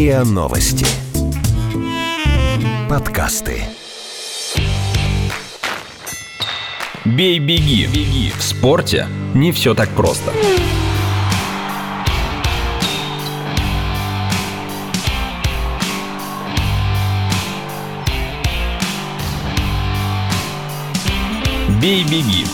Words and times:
РИА 0.00 0.24
Новости. 0.24 0.86
Подкасты. 2.88 3.64
Бей-беги. 7.04 7.86
Беги. 7.86 8.32
В 8.34 8.42
спорте 8.42 9.06
не 9.34 9.52
все 9.52 9.74
так 9.74 9.90
просто. 9.90 10.32
Бей-беги. 21.78 22.46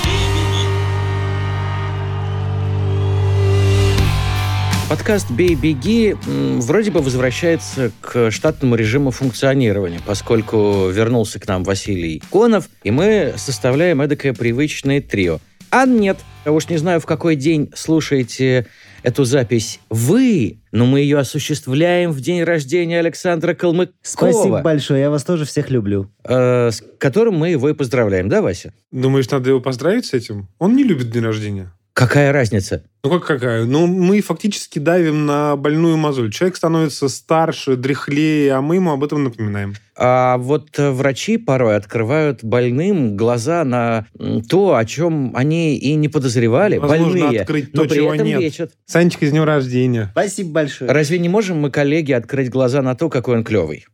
Подкаст 4.88 5.30
«Бей-беги» 5.32 6.14
м, 6.28 6.60
вроде 6.60 6.92
бы 6.92 7.00
возвращается 7.00 7.90
к 8.00 8.30
штатному 8.30 8.76
режиму 8.76 9.10
функционирования, 9.10 9.98
поскольку 10.06 10.88
вернулся 10.90 11.40
к 11.40 11.48
нам 11.48 11.64
Василий 11.64 12.22
Конов, 12.30 12.68
и 12.84 12.92
мы 12.92 13.34
составляем 13.36 14.00
эдакое 14.00 14.32
привычное 14.32 15.00
трио. 15.00 15.40
А 15.70 15.86
нет, 15.86 16.18
я 16.44 16.52
уж 16.52 16.68
не 16.68 16.76
знаю, 16.76 17.00
в 17.00 17.06
какой 17.06 17.34
день 17.34 17.72
слушаете 17.74 18.66
эту 19.02 19.24
запись 19.24 19.80
вы, 19.90 20.60
но 20.70 20.86
мы 20.86 21.00
ее 21.00 21.18
осуществляем 21.18 22.12
в 22.12 22.20
день 22.20 22.44
рождения 22.44 23.00
Александра 23.00 23.54
Калмыкова, 23.54 23.92
Спасибо 24.02 24.62
большое, 24.62 25.00
я 25.00 25.10
вас 25.10 25.24
тоже 25.24 25.44
всех 25.44 25.68
люблю. 25.68 26.08
э, 26.22 26.70
с 26.70 26.80
которым 26.98 27.34
мы 27.38 27.50
его 27.50 27.68
и 27.68 27.74
поздравляем, 27.74 28.28
да, 28.28 28.40
Вася? 28.40 28.72
Думаешь, 28.92 29.28
надо 29.30 29.50
его 29.50 29.60
поздравить 29.60 30.06
с 30.06 30.12
этим? 30.14 30.46
Он 30.60 30.76
не 30.76 30.84
любит 30.84 31.10
день 31.10 31.24
рождения. 31.24 31.72
Какая 31.96 32.30
разница? 32.30 32.82
Ну 33.02 33.10
как 33.10 33.24
какая? 33.24 33.64
Ну, 33.64 33.86
мы 33.86 34.20
фактически 34.20 34.78
давим 34.78 35.24
на 35.24 35.56
больную 35.56 35.96
мозоль. 35.96 36.30
Человек 36.30 36.56
становится 36.56 37.08
старше, 37.08 37.74
дряхлее, 37.74 38.52
а 38.52 38.60
мы 38.60 38.74
ему 38.74 38.90
об 38.90 39.02
этом 39.02 39.24
напоминаем. 39.24 39.72
А 39.96 40.36
вот 40.36 40.78
э, 40.78 40.90
врачи 40.90 41.38
порой 41.38 41.74
открывают 41.74 42.44
больным 42.44 43.16
глаза 43.16 43.64
на 43.64 44.06
то, 44.46 44.74
о 44.74 44.84
чем 44.84 45.34
они 45.34 45.78
и 45.78 45.94
не 45.94 46.08
подозревали. 46.08 46.76
Возможно, 46.76 47.18
больные, 47.18 47.40
открыть 47.40 47.72
но 47.72 47.84
то, 47.84 47.88
при 47.88 47.96
чего 47.96 48.12
этом 48.12 48.26
нет. 48.26 48.40
лечат. 48.42 48.72
Санечка, 48.84 49.26
с 49.26 49.30
днем 49.30 49.44
рождения. 49.44 50.10
Спасибо 50.12 50.50
большое. 50.50 50.90
Разве 50.90 51.18
не 51.18 51.30
можем 51.30 51.58
мы, 51.60 51.70
коллеги, 51.70 52.12
открыть 52.12 52.50
глаза 52.50 52.82
на 52.82 52.94
то, 52.94 53.08
какой 53.08 53.36
он 53.36 53.44
клевый? 53.44 53.86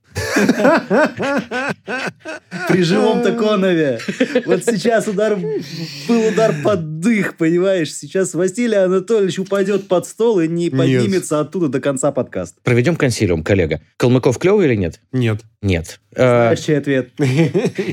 При 2.68 2.82
живом-то 2.82 3.32
Конове. 3.32 4.00
Вот 4.46 4.64
сейчас 4.64 5.08
удар 5.08 5.36
был 5.36 6.28
удар 6.28 6.54
под 6.62 7.00
дых, 7.00 7.36
понимаешь? 7.36 7.92
Сейчас 7.94 8.34
Василий 8.34 8.76
Анатольевич 8.76 9.38
упадет 9.38 9.88
под 9.88 10.06
стол 10.06 10.40
и 10.40 10.48
не 10.48 10.70
поднимется 10.70 11.40
оттуда 11.40 11.68
до 11.68 11.80
конца 11.80 12.12
подкаста. 12.12 12.60
Проведем 12.62 12.96
консилиум, 12.96 13.42
коллега. 13.42 13.80
Калмыков 13.96 14.38
клевый 14.38 14.66
или 14.66 14.76
нет? 14.76 15.00
Нет. 15.12 15.40
Нет. 15.62 16.00
Э, 16.16 16.54
чей 16.56 16.76
ответ? 16.76 17.10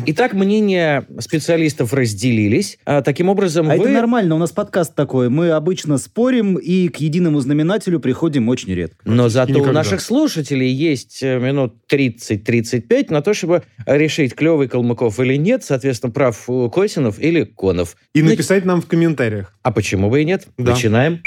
Итак, 0.08 0.34
мнения 0.34 1.06
специалистов 1.20 1.94
разделились. 1.94 2.80
А, 2.84 3.02
Таким 3.04 3.30
образом, 3.30 3.70
А 3.70 3.76
вы... 3.76 3.84
это 3.84 3.90
нормально, 3.94 4.36
у 4.36 4.38
нас 4.40 4.52
подкаст 4.52 4.96
такой. 4.96 5.30
Мы 5.30 5.52
обычно 5.52 6.00
спорим 6.00 6.56
и 6.56 6.88
к 6.90 6.98
единому 6.98 7.40
знаменателю 7.40 8.00
приходим 8.00 8.50
очень 8.50 8.74
редко. 8.74 8.98
Но 9.06 9.30
зато 9.30 9.54
у 9.54 9.56
никогда. 9.58 9.74
наших 9.74 10.02
слушателей 10.02 10.72
есть 10.72 11.22
э, 11.22 11.40
минут 11.40 11.76
30-35 11.92 13.14
на 13.14 13.22
то, 13.22 13.36
чтобы 13.36 13.62
решить, 13.86 14.34
клевый 14.34 14.68
Калмыков 14.68 15.20
или 15.20 15.36
нет, 15.36 15.64
соответственно, 15.64 16.12
прав 16.12 16.46
э, 16.50 16.70
Косинов 16.74 17.20
или 17.20 17.44
Конов. 17.44 17.96
И 18.14 18.24
написать 18.24 18.66
нам 18.66 18.82
в 18.82 18.88
комментариях. 18.88 19.54
А 19.62 19.72
почему 19.72 20.10
бы 20.10 20.22
и 20.22 20.26
нет? 20.26 20.48
Да. 20.58 20.72
Начинаем. 20.72 21.22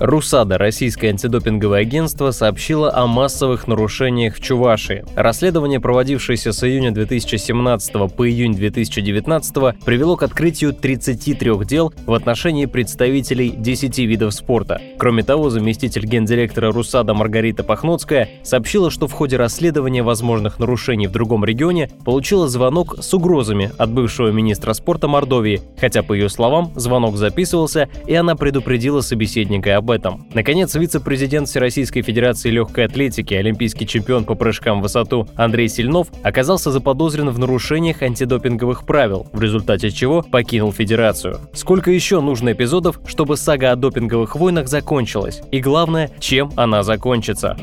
РУСАДА, 0.00 0.58
российское 0.58 1.08
антидопинговое 1.08 1.80
агентство, 1.80 2.32
сообщило 2.32 2.92
о 2.94 3.06
массовых 3.06 3.68
нарушениях 3.68 4.34
в 4.34 4.40
Чувашии. 4.40 5.04
Расследование, 5.14 5.80
проводившееся 5.80 6.52
с 6.52 6.64
июня 6.64 6.90
2017 6.90 7.92
по 8.14 8.28
июнь 8.28 8.54
2019, 8.54 9.54
привело 9.84 10.16
к 10.16 10.22
открытию 10.24 10.72
33 10.72 11.64
дел 11.64 11.94
в 12.06 12.12
отношении 12.12 12.66
представителей 12.66 13.50
10 13.50 13.98
видов 14.00 14.34
спорта. 14.34 14.80
Кроме 14.98 15.22
того, 15.22 15.48
заместитель 15.48 16.04
гендиректора 16.04 16.72
РУСАДА 16.72 17.14
Маргарита 17.14 17.62
Пахноцкая 17.62 18.28
сообщила, 18.42 18.90
что 18.90 19.06
в 19.06 19.12
ходе 19.12 19.36
расследования 19.36 20.02
возможных 20.02 20.58
нарушений 20.58 21.06
в 21.06 21.12
другом 21.12 21.44
регионе 21.44 21.88
получила 22.04 22.48
звонок 22.48 22.96
с 23.00 23.14
угрозами 23.14 23.70
от 23.78 23.90
бывшего 23.90 24.28
министра 24.28 24.72
спорта 24.72 25.06
Мордовии, 25.06 25.62
хотя, 25.78 26.02
по 26.02 26.12
ее 26.12 26.28
словам, 26.28 26.72
звонок 26.74 27.16
записывался, 27.16 27.88
и 28.06 28.14
она 28.14 28.34
предупредила 28.34 29.00
собеседника 29.00 29.53
об 29.62 29.90
этом. 29.90 30.26
Наконец, 30.34 30.74
вице-президент 30.74 31.48
Всероссийской 31.48 32.02
Федерации 32.02 32.50
легкой 32.50 32.86
атлетики, 32.86 33.34
олимпийский 33.34 33.86
чемпион 33.86 34.24
по 34.24 34.34
прыжкам 34.34 34.80
в 34.80 34.82
высоту 34.82 35.28
Андрей 35.36 35.68
Сильнов 35.68 36.08
оказался 36.22 36.70
заподозрен 36.70 37.30
в 37.30 37.38
нарушениях 37.38 38.02
антидопинговых 38.02 38.86
правил, 38.86 39.26
в 39.32 39.40
результате 39.40 39.90
чего 39.90 40.22
покинул 40.22 40.72
Федерацию. 40.72 41.40
Сколько 41.52 41.90
еще 41.90 42.20
нужно 42.20 42.52
эпизодов, 42.52 43.00
чтобы 43.06 43.36
сага 43.36 43.72
о 43.72 43.76
допинговых 43.76 44.36
войнах 44.36 44.68
закончилась? 44.68 45.42
И 45.50 45.60
главное, 45.60 46.10
чем 46.18 46.50
она 46.56 46.82
закончится? 46.82 47.56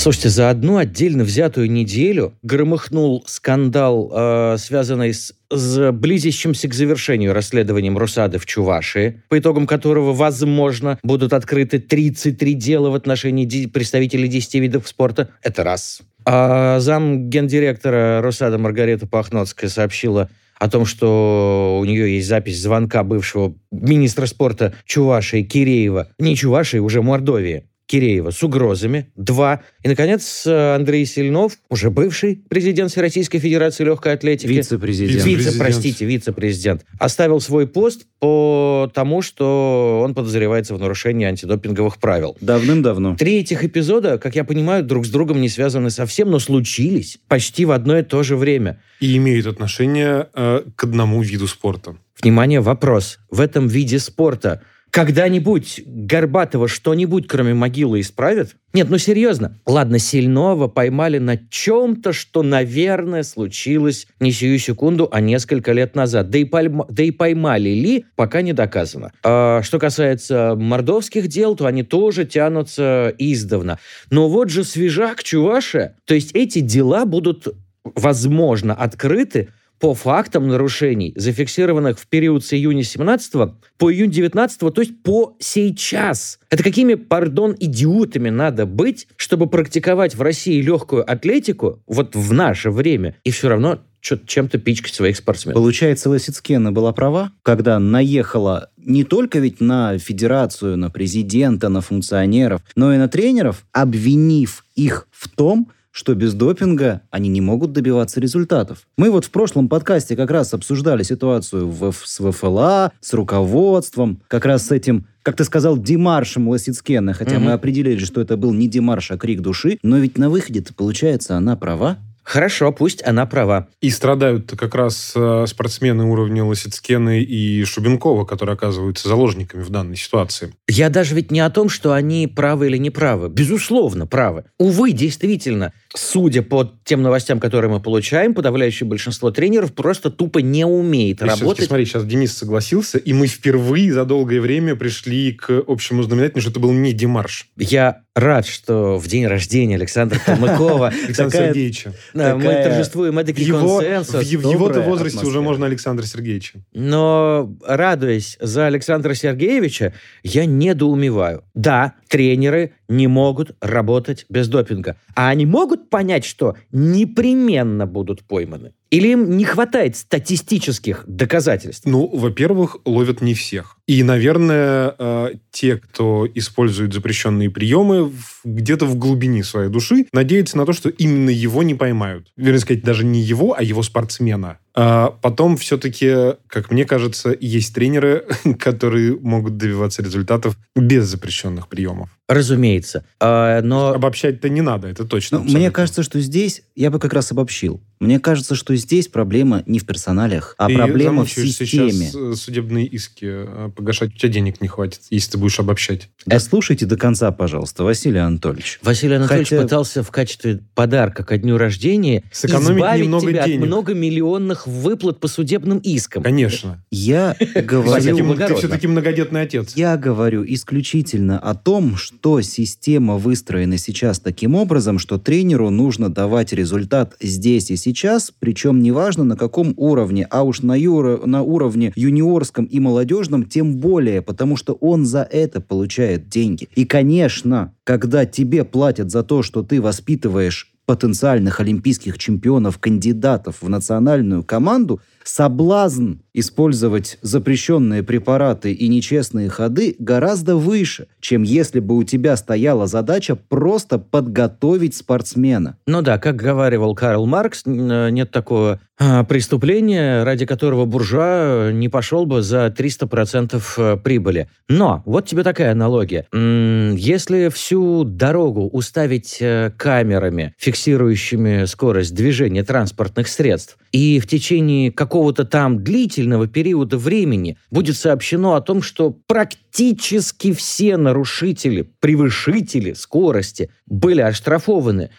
Слушайте, 0.00 0.30
за 0.30 0.48
одну 0.48 0.78
отдельно 0.78 1.24
взятую 1.24 1.70
неделю 1.70 2.32
громыхнул 2.42 3.22
скандал, 3.26 4.10
э, 4.10 4.56
связанный 4.58 5.12
с, 5.12 5.34
с 5.50 5.92
близящимся 5.92 6.68
к 6.68 6.72
завершению 6.72 7.34
расследованием 7.34 7.98
Русады 7.98 8.38
в 8.38 8.46
Чувашии, 8.46 9.20
по 9.28 9.38
итогам 9.38 9.66
которого, 9.66 10.14
возможно, 10.14 10.98
будут 11.02 11.34
открыты 11.34 11.80
33 11.80 12.54
дела 12.54 12.88
в 12.88 12.94
отношении 12.94 13.66
представителей 13.66 14.26
10 14.26 14.54
видов 14.54 14.88
спорта. 14.88 15.28
Это 15.42 15.64
раз. 15.64 16.00
А 16.24 16.80
зам 16.80 17.28
гендиректора 17.28 18.22
Русада 18.22 18.56
Маргарита 18.56 19.06
Пахноцкая 19.06 19.68
сообщила 19.68 20.30
о 20.58 20.70
том, 20.70 20.86
что 20.86 21.78
у 21.78 21.84
нее 21.84 22.16
есть 22.16 22.26
запись 22.26 22.58
звонка 22.62 23.02
бывшего 23.02 23.54
министра 23.70 24.24
спорта 24.24 24.72
Чувашии 24.86 25.42
Киреева, 25.42 26.08
не 26.18 26.36
Чувашии, 26.36 26.78
уже 26.78 27.02
Мордовии, 27.02 27.64
Киреева 27.90 28.30
с 28.30 28.40
угрозами. 28.44 29.10
Два. 29.16 29.62
И, 29.82 29.88
наконец, 29.88 30.44
э, 30.46 30.74
Андрей 30.76 31.04
Сильнов, 31.04 31.58
уже 31.68 31.90
бывший 31.90 32.40
президент 32.48 32.92
Всероссийской 32.92 33.40
Федерации 33.40 33.82
легкой 33.82 34.12
атлетики. 34.12 34.46
Вице-президент. 34.46 35.24
Вице, 35.24 35.58
простите, 35.58 36.04
вице-президент. 36.04 36.84
Оставил 37.00 37.40
свой 37.40 37.66
пост 37.66 38.06
по 38.20 38.88
тому, 38.94 39.22
что 39.22 40.02
он 40.04 40.14
подозревается 40.14 40.76
в 40.76 40.78
нарушении 40.78 41.26
антидопинговых 41.26 41.98
правил. 41.98 42.36
Давным-давно. 42.40 43.16
Три 43.16 43.40
этих 43.40 43.64
эпизода, 43.64 44.18
как 44.18 44.36
я 44.36 44.44
понимаю, 44.44 44.84
друг 44.84 45.04
с 45.04 45.10
другом 45.10 45.40
не 45.40 45.48
связаны 45.48 45.90
совсем, 45.90 46.30
но 46.30 46.38
случились 46.38 47.18
почти 47.26 47.64
в 47.64 47.72
одно 47.72 47.98
и 47.98 48.04
то 48.04 48.22
же 48.22 48.36
время. 48.36 48.80
И 49.00 49.16
имеют 49.16 49.48
отношение 49.48 50.28
э, 50.32 50.62
к 50.76 50.84
одному 50.84 51.22
виду 51.22 51.48
спорта. 51.48 51.96
Внимание, 52.22 52.60
вопрос. 52.60 53.18
В 53.30 53.40
этом 53.40 53.66
виде 53.66 53.98
спорта 53.98 54.62
когда-нибудь 54.90 55.82
Горбатова 55.86 56.68
что-нибудь, 56.68 57.26
кроме 57.28 57.54
могилы, 57.54 58.00
исправят? 58.00 58.56
Нет, 58.72 58.88
ну 58.90 58.98
серьезно. 58.98 59.56
Ладно, 59.66 59.98
Сильнова 59.98 60.68
поймали 60.68 61.18
на 61.18 61.36
чем-то, 61.36 62.12
что, 62.12 62.42
наверное, 62.42 63.22
случилось 63.22 64.06
не 64.20 64.32
сию 64.32 64.58
секунду, 64.58 65.08
а 65.10 65.20
несколько 65.20 65.72
лет 65.72 65.94
назад. 65.94 66.30
Да 66.30 66.38
и, 66.38 66.44
пойма- 66.44 66.86
да 66.88 67.02
и 67.02 67.10
поймали 67.10 67.70
ли, 67.70 68.04
пока 68.16 68.42
не 68.42 68.52
доказано. 68.52 69.12
А 69.24 69.62
что 69.62 69.78
касается 69.78 70.54
мордовских 70.56 71.28
дел, 71.28 71.56
то 71.56 71.66
они 71.66 71.82
тоже 71.82 72.24
тянутся 72.24 73.14
издавна. 73.18 73.78
Но 74.10 74.28
вот 74.28 74.50
же 74.50 74.64
свежак 74.64 75.22
Чувашия. 75.22 75.96
То 76.04 76.14
есть 76.14 76.30
эти 76.34 76.60
дела 76.60 77.06
будут, 77.06 77.48
возможно, 77.84 78.74
открыты 78.74 79.48
по 79.80 79.94
фактам 79.94 80.46
нарушений, 80.46 81.12
зафиксированных 81.16 81.98
в 81.98 82.06
период 82.06 82.44
с 82.44 82.52
июня 82.52 82.84
17 82.84 83.32
по 83.78 83.92
июнь 83.92 84.10
19, 84.10 84.60
то 84.60 84.80
есть 84.80 85.02
по 85.02 85.36
сейчас. 85.40 86.38
Это 86.50 86.62
какими, 86.62 86.94
пардон, 86.94 87.56
идиотами 87.58 88.28
надо 88.28 88.66
быть, 88.66 89.08
чтобы 89.16 89.48
практиковать 89.48 90.14
в 90.14 90.22
России 90.22 90.60
легкую 90.60 91.10
атлетику 91.10 91.82
вот 91.86 92.14
в 92.14 92.32
наше 92.32 92.70
время 92.70 93.16
и 93.24 93.30
все 93.30 93.48
равно 93.48 93.80
чем-то 94.00 94.58
пичкать 94.58 94.94
своих 94.94 95.16
спортсменов. 95.16 95.56
Получается, 95.56 96.08
Лосицкена 96.08 96.72
была 96.72 96.92
права, 96.92 97.32
когда 97.42 97.78
наехала 97.78 98.70
не 98.78 99.04
только 99.04 99.38
ведь 99.38 99.60
на 99.60 99.98
федерацию, 99.98 100.76
на 100.76 100.90
президента, 100.90 101.68
на 101.68 101.80
функционеров, 101.80 102.62
но 102.76 102.94
и 102.94 102.98
на 102.98 103.08
тренеров, 103.08 103.64
обвинив 103.72 104.64
их 104.74 105.06
в 105.10 105.28
том, 105.28 105.70
что 106.00 106.14
без 106.14 106.32
допинга 106.32 107.02
они 107.10 107.28
не 107.28 107.42
могут 107.42 107.72
добиваться 107.72 108.20
результатов. 108.20 108.86
Мы 108.96 109.10
вот 109.10 109.26
в 109.26 109.30
прошлом 109.30 109.68
подкасте 109.68 110.16
как 110.16 110.30
раз 110.30 110.54
обсуждали 110.54 111.02
ситуацию 111.02 111.68
в, 111.68 111.92
с 111.92 112.20
ВФЛА, 112.32 112.92
с 113.00 113.12
руководством, 113.12 114.22
как 114.26 114.46
раз 114.46 114.68
с 114.68 114.70
этим, 114.70 115.06
как 115.22 115.36
ты 115.36 115.44
сказал, 115.44 115.76
демаршем 115.76 116.48
Лосицкена, 116.48 117.12
хотя 117.12 117.36
Мгм. 117.36 117.44
мы 117.44 117.52
определили, 117.52 118.02
что 118.02 118.22
это 118.22 118.38
был 118.38 118.54
не 118.54 118.66
демарш, 118.66 119.10
а 119.10 119.18
крик 119.18 119.42
души, 119.42 119.78
но 119.82 119.98
ведь 119.98 120.16
на 120.16 120.30
выходе-то, 120.30 120.72
получается, 120.72 121.36
она 121.36 121.54
права. 121.54 121.98
Хорошо, 122.22 122.70
пусть 122.70 123.02
она 123.04 123.26
права. 123.26 123.66
И 123.80 123.90
страдают 123.90 124.52
как 124.56 124.76
раз 124.76 125.14
э, 125.16 125.46
спортсмены 125.48 126.04
уровня 126.04 126.44
Лосицкены 126.44 127.22
и 127.22 127.64
Шубенкова, 127.64 128.24
которые 128.24 128.54
оказываются 128.54 129.08
заложниками 129.08 129.62
в 129.62 129.70
данной 129.70 129.96
ситуации. 129.96 130.54
Я 130.68 130.90
даже 130.90 131.16
ведь 131.16 131.32
не 131.32 131.40
о 131.40 131.50
том, 131.50 131.68
что 131.68 131.92
они 131.92 132.28
правы 132.28 132.68
или 132.68 132.76
не 132.76 132.90
правы. 132.90 133.30
Безусловно, 133.30 134.06
правы. 134.06 134.44
Увы, 134.58 134.92
действительно, 134.92 135.72
судя 135.94 136.42
по 136.42 136.70
тем 136.84 137.02
новостям, 137.02 137.40
которые 137.40 137.70
мы 137.70 137.80
получаем, 137.80 138.34
подавляющее 138.34 138.88
большинство 138.88 139.30
тренеров 139.30 139.74
просто 139.74 140.10
тупо 140.10 140.38
не 140.38 140.64
умеет 140.64 141.20
есть, 141.20 141.40
работать. 141.40 141.66
Смотри, 141.66 141.84
сейчас 141.84 142.04
Денис 142.04 142.36
согласился, 142.36 142.98
и 142.98 143.12
мы 143.12 143.26
впервые 143.26 143.92
за 143.92 144.04
долгое 144.04 144.40
время 144.40 144.76
пришли 144.76 145.32
к 145.32 145.62
общему 145.66 146.02
знаменателю, 146.02 146.42
что 146.42 146.50
это 146.50 146.60
был 146.60 146.72
не 146.72 146.92
Демарш 146.92 147.48
Я 147.56 148.02
рад, 148.14 148.46
что 148.46 148.98
в 148.98 149.06
день 149.08 149.26
рождения 149.26 149.76
Александра 149.76 150.18
Калмыкова 150.24 150.88
Александра 151.06 151.38
Сергеевича. 151.38 151.94
Мы 152.14 152.62
торжествуем 152.62 153.18
эдакий 153.18 153.50
консенсус. 153.50 154.24
в 154.24 154.50
его-то 154.50 154.82
возрасте 154.82 155.26
уже 155.26 155.40
можно 155.40 155.66
Александра 155.66 156.04
Сергеевича. 156.04 156.60
Но, 156.72 157.52
радуясь 157.66 158.36
за 158.40 158.66
Александра 158.66 159.14
Сергеевича, 159.14 159.92
я 160.22 160.44
недоумеваю. 160.46 161.44
Да, 161.54 161.94
тренеры 162.10 162.74
не 162.88 163.06
могут 163.06 163.56
работать 163.60 164.26
без 164.28 164.48
допинга. 164.48 164.96
А 165.14 165.30
они 165.30 165.46
могут 165.46 165.88
понять, 165.88 166.24
что 166.24 166.56
непременно 166.72 167.86
будут 167.86 168.24
пойманы? 168.24 168.74
Или 168.90 169.08
им 169.08 169.36
не 169.36 169.44
хватает 169.44 169.96
статистических 169.96 171.04
доказательств? 171.06 171.86
Ну, 171.86 172.08
во-первых, 172.08 172.78
ловят 172.84 173.20
не 173.20 173.34
всех. 173.34 173.76
И, 173.86 174.02
наверное, 174.02 174.94
э, 174.98 175.34
те, 175.52 175.76
кто 175.76 176.26
использует 176.34 176.92
запрещенные 176.92 177.50
приемы, 177.50 178.12
где-то 178.44 178.86
в 178.86 178.96
глубине 178.96 179.44
своей 179.44 179.68
души 179.68 180.06
надеются 180.12 180.56
на 180.58 180.66
то, 180.66 180.72
что 180.72 180.88
именно 180.88 181.30
его 181.30 181.62
не 181.62 181.74
поймают. 181.74 182.32
Вернее 182.36 182.58
сказать, 182.58 182.82
даже 182.82 183.04
не 183.04 183.20
его, 183.20 183.54
а 183.56 183.62
его 183.62 183.82
спортсмена. 183.82 184.58
А 184.74 185.10
потом 185.22 185.56
все-таки, 185.56 186.34
как 186.48 186.70
мне 186.70 186.84
кажется, 186.84 187.36
есть 187.40 187.74
тренеры, 187.74 188.24
которые 188.58 189.16
могут 189.18 189.56
добиваться 189.56 190.02
результатов 190.02 190.56
без 190.74 191.06
запрещенных 191.06 191.68
приемов. 191.68 192.10
Разумеется. 192.28 193.04
А, 193.20 193.60
но 193.62 193.92
Обобщать-то 193.92 194.48
не 194.48 194.62
надо, 194.62 194.88
это 194.88 195.04
точно. 195.04 195.38
Ну, 195.38 195.44
мне 195.44 195.70
кажется, 195.70 196.02
что 196.02 196.20
здесь, 196.20 196.62
я 196.74 196.90
бы 196.90 196.98
как 196.98 197.12
раз 197.12 197.32
обобщил. 197.32 197.80
Мне 198.00 198.18
кажется, 198.18 198.54
что 198.54 198.74
здесь 198.76 199.08
проблема 199.08 199.62
не 199.66 199.78
в 199.78 199.84
персоналиях, 199.84 200.54
а 200.56 200.68
Ты 200.68 200.74
проблема 200.74 201.26
в 201.26 201.30
системе. 201.30 201.92
сейчас 201.92 202.14
э, 202.14 202.34
судебные 202.34 202.86
иски 202.86 203.26
э, 203.26 203.70
погашать. 203.76 204.14
У 204.14 204.16
тебя 204.16 204.32
денег 204.32 204.62
не 204.62 204.68
хватит, 204.68 205.02
если 205.10 205.32
ты 205.32 205.38
будешь 205.38 205.60
обобщать. 205.60 206.08
Дослушайте 206.24 206.86
до 206.86 206.96
конца, 206.96 207.30
пожалуйста, 207.30 207.84
Василий 207.84 208.18
Анатольевич. 208.18 208.80
Василий 208.82 209.16
Анатольевич 209.16 209.50
Хотя- 209.50 209.62
пытался 209.62 210.02
в 210.02 210.10
качестве 210.10 210.60
подарка 210.74 211.24
ко 211.24 211.36
дню 211.36 211.58
рождения 211.58 212.22
Сэкономить 212.32 212.78
избавить 212.78 213.04
немного 213.04 213.30
тебя 213.30 213.44
денег. 213.44 213.60
от 213.60 213.66
многомиллионных 213.66 214.66
выплат 214.66 215.20
по 215.20 215.28
судебным 215.28 215.76
искам. 215.78 216.22
Конечно. 216.22 216.82
Я 216.90 217.34
Ты 217.38 217.60
говорю... 217.60 217.90
Василий 217.90 218.56
все-таки, 218.56 218.86
многодетный 218.86 219.42
отец. 219.42 219.74
Я 219.76 219.98
говорю 219.98 220.42
исключительно 220.46 221.38
о 221.38 221.54
том, 221.54 221.96
что 221.96 222.40
система 222.40 223.18
выстроена 223.18 223.76
сейчас 223.76 224.20
таким 224.20 224.54
образом, 224.54 224.98
что 224.98 225.18
тренеру 225.18 225.68
нужно 225.68 226.08
давать 226.08 226.54
результат 226.54 227.14
здесь 227.20 227.70
и 227.70 227.76
сейчас, 227.76 227.89
причем 228.38 228.82
неважно 228.82 229.24
на 229.24 229.36
каком 229.36 229.74
уровне, 229.76 230.26
а 230.30 230.42
уж 230.42 230.62
на, 230.62 230.78
юро- 230.78 231.24
на 231.26 231.42
уровне 231.42 231.92
юниорском 231.96 232.64
и 232.64 232.80
молодежном 232.80 233.44
тем 233.44 233.76
более, 233.76 234.22
потому 234.22 234.56
что 234.56 234.74
он 234.74 235.06
за 235.06 235.22
это 235.22 235.60
получает 235.60 236.28
деньги. 236.28 236.68
И, 236.74 236.84
конечно, 236.84 237.74
когда 237.84 238.26
тебе 238.26 238.64
платят 238.64 239.10
за 239.10 239.22
то, 239.22 239.42
что 239.42 239.62
ты 239.62 239.80
воспитываешь 239.80 240.72
потенциальных 240.90 241.60
олимпийских 241.60 242.18
чемпионов, 242.18 242.78
кандидатов 242.78 243.58
в 243.60 243.68
национальную 243.68 244.42
команду, 244.42 245.00
соблазн 245.22 246.14
использовать 246.34 247.18
запрещенные 247.22 248.02
препараты 248.02 248.72
и 248.72 248.88
нечестные 248.88 249.48
ходы 249.48 249.96
гораздо 249.98 250.56
выше, 250.56 251.08
чем 251.20 251.42
если 251.42 251.80
бы 251.80 251.96
у 251.96 252.04
тебя 252.04 252.36
стояла 252.36 252.86
задача 252.86 253.36
просто 253.36 253.98
подготовить 253.98 254.96
спортсмена. 254.96 255.76
Ну 255.86 256.02
да, 256.02 256.18
как 256.18 256.36
говаривал 256.36 256.94
Карл 256.94 257.26
Маркс, 257.26 257.62
э, 257.66 258.10
нет 258.10 258.30
такого 258.30 258.80
а, 259.02 259.24
преступления, 259.24 260.24
ради 260.24 260.44
которого 260.44 260.84
буржуа 260.84 261.72
не 261.72 261.88
пошел 261.88 262.26
бы 262.26 262.42
за 262.42 262.66
300% 262.66 263.62
э, 263.78 263.96
прибыли. 263.96 264.48
Но, 264.68 265.02
вот 265.06 265.26
тебе 265.26 265.42
такая 265.42 265.72
аналогия. 265.72 266.26
Если 266.32 267.48
всю 267.48 268.04
дорогу 268.04 268.68
уставить 268.68 269.38
э, 269.40 269.72
камерами, 269.76 270.54
фиксирующими 270.58 271.64
скорость 271.64 272.14
движения 272.14 272.62
транспортных 272.62 273.28
средств, 273.28 273.78
и 273.90 274.20
в 274.20 274.26
течение 274.26 274.92
какого-то 274.92 275.44
там 275.44 275.82
длительного 275.82 276.19
периода 276.46 276.98
времени 276.98 277.56
будет 277.70 277.96
сообщено 277.96 278.54
о 278.54 278.60
том, 278.60 278.82
что 278.82 279.10
практически 279.10 280.52
все 280.52 280.96
нарушители, 280.96 281.82
превышители 282.00 282.92
скорости 282.92 283.70
были 283.86 284.20
оштрафованы, 284.20 285.10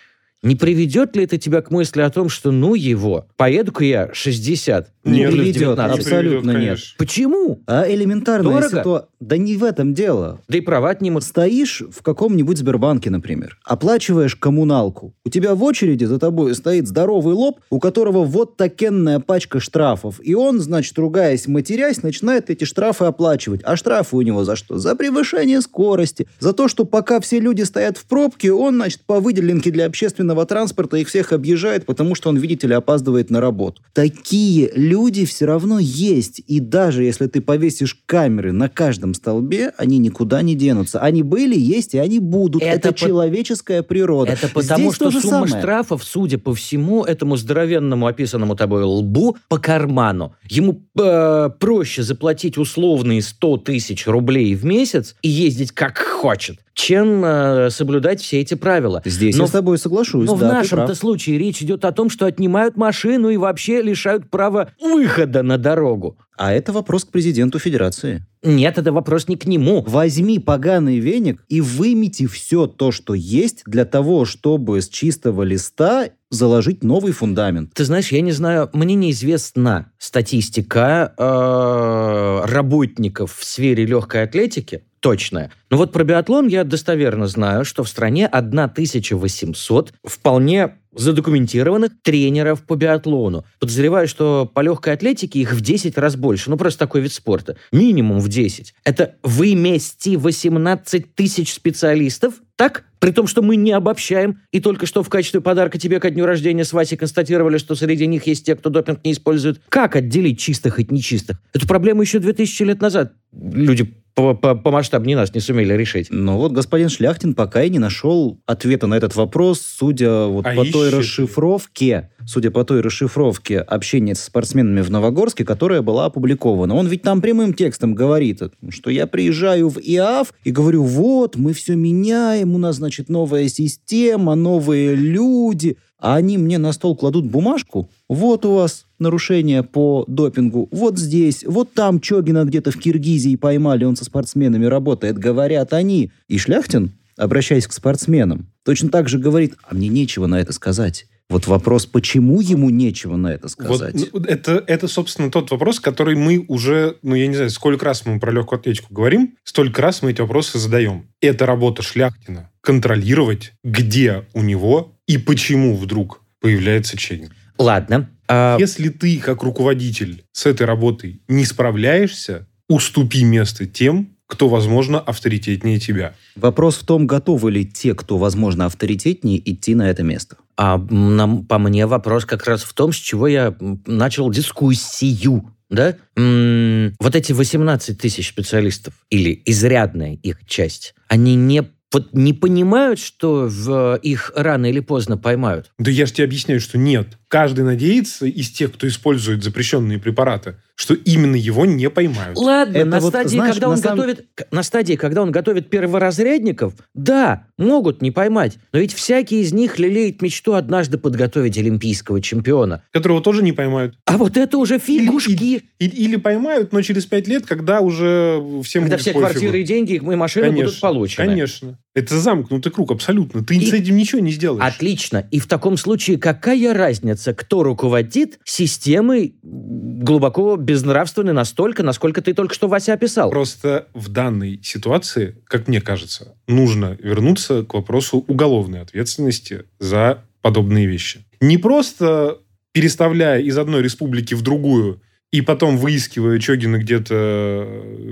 не 0.43 0.55
приведет 0.55 1.15
ли 1.15 1.23
это 1.25 1.38
тебя 1.38 1.61
к 1.61 1.69
мысли 1.71 2.01
о 2.01 2.09
том, 2.09 2.29
что 2.29 2.51
ну 2.51 2.73
его, 2.73 3.27
поеду-ка 3.38 3.83
я 3.83 4.09
60, 4.13 4.91
не 5.03 5.19
Нет, 5.19 5.31
приведет, 5.31 5.77
19? 5.77 5.99
абсолютно 5.99 6.51
нет. 6.51 6.59
конечно. 6.59 6.95
Почему? 6.97 7.61
А 7.67 7.89
элементарная 7.89 8.53
Дорого? 8.53 8.79
ситуация... 8.79 9.07
Да 9.19 9.38
не 9.38 9.55
в 9.55 9.63
этом 9.63 9.93
дело. 9.93 10.41
Да 10.47 10.57
и 10.57 10.61
права 10.61 10.89
отнимут. 10.89 11.23
Стоишь 11.23 11.83
в 11.91 12.01
каком-нибудь 12.01 12.57
Сбербанке, 12.57 13.11
например, 13.11 13.59
оплачиваешь 13.63 14.35
коммуналку. 14.35 15.13
У 15.25 15.29
тебя 15.29 15.53
в 15.53 15.63
очереди 15.63 16.05
за 16.05 16.17
тобой 16.17 16.55
стоит 16.55 16.88
здоровый 16.88 17.35
лоб, 17.35 17.59
у 17.69 17.79
которого 17.79 18.23
вот 18.23 18.57
такенная 18.57 19.19
пачка 19.19 19.59
штрафов. 19.59 20.19
И 20.23 20.33
он, 20.33 20.59
значит, 20.59 20.97
ругаясь, 20.97 21.47
матерясь, 21.47 22.01
начинает 22.01 22.49
эти 22.49 22.63
штрафы 22.63 23.05
оплачивать. 23.05 23.61
А 23.63 23.75
штрафы 23.75 24.15
у 24.15 24.21
него 24.21 24.43
за 24.43 24.55
что? 24.55 24.79
За 24.79 24.95
превышение 24.95 25.61
скорости. 25.61 26.27
За 26.39 26.53
то, 26.53 26.67
что 26.67 26.85
пока 26.85 27.19
все 27.19 27.39
люди 27.39 27.61
стоят 27.61 27.97
в 27.97 28.05
пробке, 28.05 28.51
он, 28.51 28.75
значит, 28.75 29.01
по 29.01 29.19
выделенке 29.19 29.69
для 29.69 29.85
общественного 29.85 30.31
транспорта 30.45 30.98
их 30.98 31.07
всех 31.07 31.31
объезжает, 31.31 31.86
потому 31.86 32.16
что 32.16 32.30
он, 32.30 32.38
видите 32.38 32.68
ли, 32.68 32.74
опаздывает 32.74 33.30
на 33.30 33.39
работу. 33.42 33.81
Такие 33.94 34.72
люди 34.75 35.25
все 35.25 35.45
равно 35.45 35.80
есть. 35.80 36.42
И 36.48 36.60
даже 36.60 37.04
если 37.04 37.28
ты 37.28 37.42
повесишь 37.42 37.98
камеры 38.06 38.51
на 38.51 38.69
каждом 38.69 39.13
столбе, 39.13 39.74
они 39.78 39.98
никуда 39.98 40.42
не 40.42 40.56
денутся. 40.56 41.00
Они 41.00 41.24
были, 41.24 41.57
есть 41.57 41.94
и 41.94 41.98
они 42.00 42.19
будут. 42.19 42.62
Это 42.63 42.89
Это, 42.89 42.92
по- 42.94 42.98
человеческая 43.00 43.83
природа. 43.83 44.31
Это 44.33 44.48
потому, 44.48 44.86
Здесь 44.92 44.95
что 44.95 45.12
сумма 45.12 45.48
самое. 45.48 45.60
штрафов, 45.62 46.04
судя 46.04 46.38
по 46.38 46.54
всему, 46.54 47.04
этому 47.04 47.36
здоровенному 47.38 48.07
описанному 48.07 48.56
тобой 48.56 48.84
лбу 48.84 49.38
по 49.50 49.57
карману. 49.57 50.34
Ему 50.50 50.81
э, 51.00 51.50
проще 51.60 52.04
заплатить 52.04 52.57
условные 52.57 53.22
100 53.22 53.57
тысяч 53.57 54.07
рублей 54.07 54.56
в 54.56 54.66
месяц 54.66 55.16
и 55.22 55.30
ездить 55.30 55.72
как 55.72 55.98
хочет, 55.98 56.57
чем 56.81 57.24
э, 57.24 57.69
соблюдать 57.69 58.22
все 58.22 58.41
эти 58.41 58.55
правила. 58.55 59.03
Здесь 59.05 59.38
Но 59.38 59.44
я 59.44 59.48
с 59.48 59.51
тобой 59.51 59.77
соглашусь. 59.77 60.27
Но 60.27 60.36
в 60.36 60.39
да, 60.39 60.50
ты 60.50 60.53
нашем-то 60.55 60.96
случае 60.96 61.38
речь 61.38 61.62
идет 61.62 61.86
о 61.86 61.91
том, 61.91 62.10
что 62.10 62.25
отнимают 62.25 62.75
машину 62.75 63.29
и 63.29 63.38
вообще 63.38 63.84
лишают 63.84 64.32
права 64.32 64.72
выхода 64.82 65.44
на 65.44 65.60
дорогу. 65.60 66.17
А 66.38 66.53
это 66.53 66.74
вопрос 66.74 67.05
к 67.05 67.10
президенту 67.10 67.60
Федерации. 67.60 68.25
Нет, 68.41 68.79
это 68.79 68.91
вопрос 68.91 69.27
не 69.27 69.36
к 69.36 69.46
нему. 69.46 69.84
Возьми 69.88 70.39
поганый 70.39 70.98
веник 70.98 71.44
и 71.50 71.62
вымети 71.62 72.25
все 72.25 72.65
то, 72.65 72.91
что 72.91 73.13
есть, 73.13 73.62
для 73.67 73.86
того, 73.86 74.25
чтобы 74.25 74.82
с 74.82 74.89
чистого 74.89 75.44
листа 75.44 76.10
заложить 76.32 76.84
новый 76.84 77.12
фундамент. 77.12 77.74
Ты 77.75 77.86
знаешь, 77.86 78.12
я 78.12 78.22
не 78.22 78.32
знаю, 78.32 78.72
мне 78.74 78.96
неизвестна 78.96 79.91
статистика 80.00 81.13
э, 81.15 82.51
работников 82.51 83.36
в 83.38 83.44
сфере 83.44 83.86
легкой 83.86 84.24
атлетики, 84.24 84.84
точная. 85.01 85.51
Но 85.70 85.77
вот 85.77 85.91
про 85.91 86.03
биатлон 86.03 86.48
я 86.48 86.63
достоверно 86.63 87.27
знаю, 87.27 87.65
что 87.65 87.84
в 87.84 87.89
стране 87.89 88.27
1800 88.27 89.93
вполне 90.05 90.77
задокументированных 90.93 91.91
тренеров 92.01 92.63
по 92.63 92.75
биатлону. 92.75 93.46
Подозреваю, 93.60 94.08
что 94.08 94.50
по 94.53 94.60
легкой 94.60 94.93
атлетике 94.93 95.39
их 95.39 95.53
в 95.53 95.62
10 95.62 95.98
раз 95.98 96.15
больше. 96.15 96.50
Ну, 96.50 96.58
просто 96.58 96.79
такой 96.79 97.01
вид 97.01 97.13
спорта. 97.13 97.55
Минимум 97.72 98.20
в 98.20 98.27
10. 98.27 98.74
Это 98.84 99.15
вымести 99.24 100.17
18 100.17 101.15
тысяч 101.15 101.53
специалистов, 101.53 102.36
так? 102.55 102.84
При 103.00 103.12
том, 103.12 103.25
что 103.25 103.41
мы 103.41 103.55
не 103.55 103.72
обобщаем, 103.72 104.41
и 104.51 104.60
только 104.60 104.86
что 104.86 105.01
в 105.01 105.10
качестве 105.10 105.41
подарка 105.41 105.79
тебе 105.79 106.00
ко 106.00 106.10
дню 106.10 106.25
рождения 106.25 106.65
с 106.65 106.74
Васей 106.74 106.98
констатировали, 106.98 107.58
что 107.58 107.74
среди 107.74 108.05
них 108.05 108.27
есть 108.27 108.46
те, 108.46 108.55
кто 108.55 108.70
допинг 108.70 109.03
не 109.03 109.13
использует. 109.13 109.62
Как 109.70 109.96
отделить 109.96 110.39
чистых 110.39 110.77
от 110.77 110.91
нечистых? 110.91 111.41
Эту 111.53 111.67
проблему 111.67 112.01
еще 112.01 112.20
2000 112.20 112.63
лет 112.63 112.81
назад 112.81 113.13
люди 113.31 114.00
по, 114.22 114.34
по, 114.34 114.56
по 114.56 114.72
масштабнее 114.72 115.16
нас 115.16 115.34
не 115.34 115.42
сумели 115.42 115.74
решить. 115.74 116.08
Но 116.10 116.38
вот 116.38 116.51
господин 116.51 116.90
Шляхтин 116.90 117.34
пока 117.34 117.63
и 117.63 117.70
не 117.70 117.80
нашел 117.80 118.40
ответа 118.46 118.88
на 118.88 118.96
этот 118.96 119.16
вопрос, 119.16 119.62
судя 119.62 120.25
вот 120.25 120.46
А 120.46 120.56
по 120.56 120.63
той 120.66 120.88
ищет. 120.88 121.00
расшифровке, 121.00 122.10
судя 122.25 122.51
по 122.51 122.63
той 122.63 122.82
расшифровке 122.82 123.60
общения 123.60 124.16
со 124.16 124.25
спортсменами 124.25 124.82
в 124.82 124.92
Новогорске, 124.92 125.46
которая 125.46 125.82
была 125.82 126.06
опубликована. 126.06 126.75
Он 126.75 126.88
ведь 126.88 127.01
там 127.01 127.22
прямым 127.22 127.54
текстом 127.54 127.96
говорит, 127.96 128.42
что 128.70 128.90
я 128.90 129.08
приезжаю 129.08 129.70
в 129.70 129.80
ИАФ 129.80 130.34
и 130.44 130.51
говорю, 130.51 130.84
вот, 130.84 131.36
мы 131.36 131.54
все 131.54 131.75
меняем, 131.75 132.56
у 132.56 132.58
нас, 132.58 132.78
значит, 132.78 133.10
новая 133.10 133.48
система, 133.48 134.36
новые 134.36 134.96
люди. 134.96 135.78
А 136.01 136.15
они 136.15 136.39
мне 136.39 136.58
на 136.58 136.74
стол 136.74 136.96
кладут 136.96 137.25
бумажку. 137.25 137.88
Вот 138.10 138.43
у 138.46 138.55
вас 138.55 138.88
нарушение 138.98 139.62
по 139.62 140.03
допингу. 140.08 140.67
Вот 140.72 140.98
здесь, 140.98 141.46
вот 141.46 141.74
там 141.74 142.01
Чогина 142.01 142.43
где-то 142.43 142.72
в 142.72 142.77
Киргизии 142.77 143.36
поймали, 143.36 143.86
он 143.86 143.96
со 143.96 144.03
спортсменами 144.03 144.65
работает. 144.65 145.20
Говорят 145.20 145.74
они. 145.74 146.12
И 146.27 146.39
Шляхтин, 146.39 146.91
обращаясь 147.17 147.67
к 147.67 147.74
спортсменам, 147.74 148.48
точно 148.65 148.89
так 148.89 149.10
же 149.10 149.20
говорит, 149.20 149.53
а 149.63 149.75
мне 149.75 149.89
нечего 149.89 150.25
на 150.25 150.41
это 150.41 150.53
сказать. 150.53 151.05
Вот 151.31 151.47
вопрос, 151.47 151.85
почему 151.85 152.41
ему 152.41 152.69
нечего 152.69 153.15
на 153.15 153.27
это 153.27 153.47
сказать? 153.47 153.93
Вот, 153.93 154.11
ну, 154.13 154.19
это, 154.25 154.61
это, 154.67 154.89
собственно, 154.89 155.31
тот 155.31 155.50
вопрос, 155.50 155.79
который 155.79 156.15
мы 156.15 156.43
уже, 156.50 156.97
ну, 157.03 157.15
я 157.15 157.25
не 157.27 157.35
знаю, 157.35 157.50
сколько 157.51 157.85
раз 157.85 158.05
мы 158.05 158.19
про 158.19 158.33
легкую 158.33 158.59
атлетику 158.59 158.93
говорим, 158.93 159.38
столько 159.45 159.81
раз 159.81 160.01
мы 160.01 160.11
эти 160.11 160.19
вопросы 160.19 160.59
задаем. 160.59 161.07
Это 161.21 161.45
работа 161.45 161.83
Шляхтина. 161.83 162.51
Контролировать, 162.59 163.53
где 163.63 164.25
у 164.33 164.41
него 164.41 164.93
и 165.07 165.17
почему 165.17 165.77
вдруг 165.77 166.21
появляется 166.41 166.97
Ченин. 166.97 167.31
Ладно. 167.57 168.09
А... 168.27 168.57
Если 168.59 168.89
ты, 168.89 169.17
как 169.19 169.43
руководитель, 169.43 170.25
с 170.33 170.45
этой 170.45 170.67
работой 170.67 171.21
не 171.29 171.45
справляешься, 171.45 172.47
уступи 172.67 173.23
место 173.23 173.65
тем, 173.65 174.17
кто, 174.31 174.47
возможно, 174.47 174.97
авторитетнее 174.97 175.77
тебя. 175.77 176.15
Вопрос 176.38 176.77
в 176.77 176.85
том, 176.85 177.05
готовы 177.05 177.51
ли 177.51 177.65
те, 177.65 177.93
кто, 177.93 178.17
возможно, 178.17 178.65
авторитетнее, 178.65 179.41
идти 179.51 179.75
на 179.75 179.89
это 179.89 180.03
место. 180.03 180.38
А 180.55 180.77
нам, 180.77 181.43
по 181.43 181.57
мне 181.57 181.85
вопрос 181.85 182.23
как 182.23 182.45
раз 182.45 182.63
в 182.63 182.71
том, 182.73 182.93
с 182.93 182.95
чего 182.95 183.27
я 183.27 183.53
начал 183.85 184.31
дискуссию. 184.31 185.53
Да? 185.69 185.97
М-м, 186.15 186.95
вот 187.01 187.15
эти 187.17 187.33
18 187.33 187.97
тысяч 187.97 188.29
специалистов, 188.29 188.93
или 189.09 189.41
изрядная 189.45 190.13
их 190.13 190.45
часть, 190.47 190.95
они 191.09 191.35
не 191.35 191.63
вот 191.91 192.13
не 192.13 192.31
понимают, 192.31 193.00
что 193.00 193.47
в 193.50 194.00
их 194.01 194.31
рано 194.33 194.67
или 194.67 194.79
поздно 194.79 195.17
поймают? 195.17 195.71
Да 195.77 195.91
я 195.91 196.05
же 196.05 196.13
тебе 196.13 196.23
объясняю, 196.23 196.61
что 196.61 196.77
нет. 196.77 197.17
Каждый 197.31 197.63
надеется 197.63 198.25
из 198.25 198.50
тех, 198.50 198.73
кто 198.73 198.85
использует 198.89 199.41
запрещенные 199.41 200.00
препараты, 200.00 200.55
что 200.75 200.95
именно 200.95 201.38
его 201.38 201.65
не 201.65 201.89
поймают. 201.89 202.38
Ладно, 202.38 202.75
Это 202.75 202.85
на 202.85 203.00
вот, 203.00 203.07
стадии, 203.07 203.35
знаешь, 203.35 203.53
когда 203.53 203.67
на 203.67 203.71
он 203.71 203.77
самом... 203.77 203.97
готовит, 204.00 204.25
на 204.51 204.63
стадии, 204.63 204.95
когда 204.95 205.21
он 205.21 205.31
готовит 205.31 205.69
перворазрядников, 205.69 206.73
да, 206.93 207.45
могут 207.57 208.01
не 208.01 208.11
поймать. 208.11 208.57
Но 208.73 208.79
ведь 208.79 208.93
всякий 208.93 209.39
из 209.39 209.53
них 209.53 209.79
лелеет 209.79 210.21
мечту 210.21 210.55
однажды 210.55 210.97
подготовить 210.97 211.57
олимпийского 211.57 212.19
чемпиона. 212.19 212.83
Которого 212.91 213.21
тоже 213.21 213.43
не 213.43 213.53
поймают. 213.53 213.95
А 214.03 214.17
вот 214.17 214.35
это 214.35 214.57
уже 214.57 214.77
фигушки. 214.77 215.31
Или, 215.31 215.63
или, 215.79 215.95
или 215.95 216.15
поймают, 216.17 216.73
но 216.73 216.81
через 216.81 217.05
пять 217.05 217.29
лет, 217.29 217.45
когда 217.45 217.79
уже 217.79 218.43
всем 218.65 218.83
Когда 218.83 218.97
все 218.97 219.13
пофигу. 219.13 219.25
квартиры 219.25 219.61
и 219.61 219.63
деньги, 219.63 219.93
и 219.93 220.00
машины 220.01 220.47
конечно, 220.47 220.65
будут 220.65 220.81
получены. 220.81 221.27
Конечно. 221.27 221.79
Это 221.93 222.17
замкнутый 222.17 222.71
круг, 222.71 222.91
абсолютно. 222.91 223.43
Ты 223.43 223.57
и... 223.57 223.65
с 223.65 223.74
этим 223.74 223.98
ничего 223.98 224.21
не 224.21 224.31
сделаешь. 224.31 224.63
Отлично. 224.63 225.27
И 225.29 225.39
в 225.39 225.48
таком 225.48 225.75
случае 225.75 226.17
какая 226.17 226.74
разница, 226.74 227.33
кто 227.33 227.63
руководит 227.63 228.39
системой 228.45 229.36
глубоко 229.43 230.55
безнравственной 230.55 231.33
настолько, 231.33 231.83
насколько 231.83 232.21
ты 232.21 232.33
только 232.33 232.53
что, 232.53 232.69
Вася, 232.69 232.93
описал? 232.93 233.29
Просто 233.29 233.88
в 233.93 234.07
данной 234.07 234.62
ситуации, 234.63 235.36
как 235.45 235.67
мне 235.67 235.81
кажется, 235.81 236.36
нужно 236.48 236.98
вернуться 237.01 237.63
к 237.63 237.74
вопросу 237.74 238.24
уголовной 238.25 238.81
ответственности 238.81 239.65
за 239.79 240.24
подобные 240.41 240.88
вещи. 240.88 241.25
Не 241.41 241.57
просто 241.57 242.39
переставляя 242.71 243.41
из 243.41 243.57
одной 243.57 243.81
республики 243.81 244.33
в 244.33 244.41
другую 244.41 245.01
и 245.31 245.41
потом 245.41 245.77
выискивая 245.77 246.39
Чогина 246.39 246.77
где-то 246.77 247.67